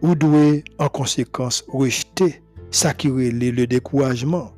ou 0.00 0.14
doit 0.14 0.62
en 0.78 0.88
conséquence 0.88 1.64
rejeter 1.68 2.42
ça 2.70 2.94
qui 2.94 3.08
le 3.08 3.66
découragement 3.66 4.52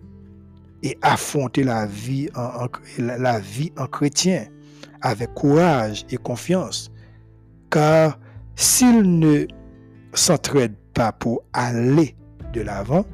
et 0.83 0.97
affronter 1.03 1.65
la 1.65 1.87
vie 1.87 2.29
en, 2.37 2.69
la 2.99 3.41
vie 3.41 3.73
en 3.79 3.87
chrétien 3.87 4.47
avec 5.01 5.33
courage 5.35 6.05
et 6.11 6.19
confiance 6.19 6.93
car 7.71 8.19
s'ils 8.55 9.19
ne 9.19 9.47
s'entraident 10.13 10.77
pas 10.93 11.13
pour 11.13 11.43
aller 11.53 12.15
de 12.53 12.61
l'avant, 12.61 13.05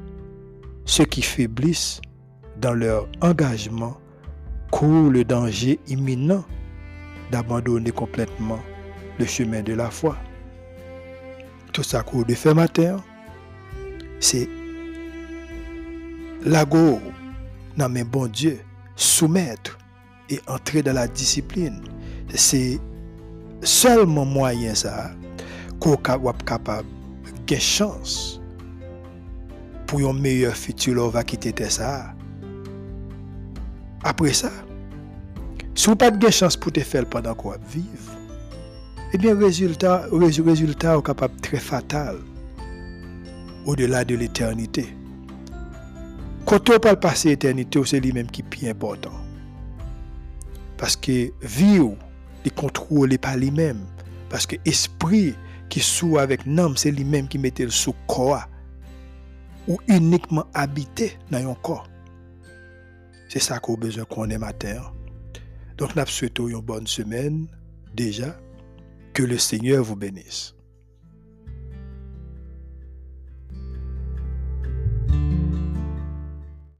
ceux 0.85 1.05
qui 1.05 1.21
faiblissent 1.21 2.01
dans 2.61 2.73
leur 2.73 3.07
engagement 3.21 3.97
courent 4.71 5.09
le 5.09 5.23
danger 5.25 5.79
imminent 5.87 6.45
d'abandonner 7.31 7.91
complètement 7.91 8.59
le 9.19 9.25
chemin 9.25 9.63
de 9.63 9.73
la 9.73 9.89
foi. 9.89 10.15
Tout 11.73 11.83
ça 11.83 12.03
qu'on 12.03 12.21
de 12.21 12.53
matin, 12.53 12.97
c'est 14.19 14.47
l'ago 16.45 16.99
dans 17.77 17.89
mes 17.89 18.03
bon 18.03 18.27
Dieu, 18.27 18.59
soumettre 18.95 19.77
et 20.29 20.39
entrer 20.47 20.83
dans 20.83 20.93
la 20.93 21.07
discipline. 21.07 21.81
C'est 22.35 22.79
seulement 23.61 24.25
moyen 24.25 24.75
ça 24.75 25.11
qu'on 25.79 25.95
est 25.95 26.43
capable 26.45 26.87
de 27.47 27.55
chance 27.55 28.39
pour 29.87 29.99
un 30.07 30.13
meilleur 30.13 30.55
futur 30.55 31.09
va 31.09 31.23
quitter 31.23 31.69
ça. 31.69 32.13
Après 34.03 34.33
ça, 34.33 34.51
si 35.75 35.87
vous 35.87 35.95
n'avez 35.95 36.11
pas 36.11 36.17
de 36.17 36.29
chance 36.29 36.57
pour 36.57 36.71
te 36.71 36.79
faire 36.79 37.05
pendant 37.05 37.33
qu'on 37.35 37.53
vivre, 37.69 38.17
eh 39.13 39.17
bien, 39.17 39.33
le 39.33 39.45
résultat, 39.45 40.07
est 40.09 41.41
très 41.41 41.57
fatal 41.57 42.17
au-delà 43.65 44.03
de 44.05 44.15
l'éternité. 44.15 44.95
Quand 46.45 46.69
on 46.69 46.79
parle 46.79 46.99
passer 46.99 47.29
l'éternité, 47.29 47.81
c'est 47.85 47.99
lui-même 47.99 48.27
qui 48.27 48.41
est 48.41 48.45
plus 48.49 48.67
important. 48.69 49.11
Parce 50.77 50.95
que 50.95 51.31
vie, 51.41 51.81
il 52.45 52.51
contrôle 52.53 53.17
pas 53.17 53.35
lui-même. 53.35 53.85
Parce 54.29 54.47
que 54.47 54.55
l'esprit 54.65 55.35
qui 55.69 55.79
sous 55.79 56.17
avec 56.17 56.45
l'âme, 56.45 56.75
c'est 56.77 56.91
lui-même 56.91 57.27
qui 57.27 57.37
mettait 57.37 57.65
le 57.65 57.71
sous 57.71 57.95
corps 58.07 58.47
ou 59.67 59.77
uniquement 59.87 60.45
habité 60.53 61.17
dans 61.29 61.51
un 61.51 61.53
corps. 61.55 61.90
C'est 63.31 63.39
ça 63.39 63.59
qu'on 63.59 63.75
a 63.75 63.77
besoin 63.77 64.03
qu'on 64.03 64.29
ait 64.29 64.37
matin. 64.37 64.91
Donc, 65.77 65.95
nous 65.95 66.05
souhaitons 66.05 66.49
une 66.49 66.59
bonne 66.59 66.85
semaine 66.85 67.47
déjà. 67.95 68.37
Que 69.13 69.23
le 69.23 69.37
Seigneur 69.37 69.85
vous 69.85 69.95
bénisse. 69.95 70.53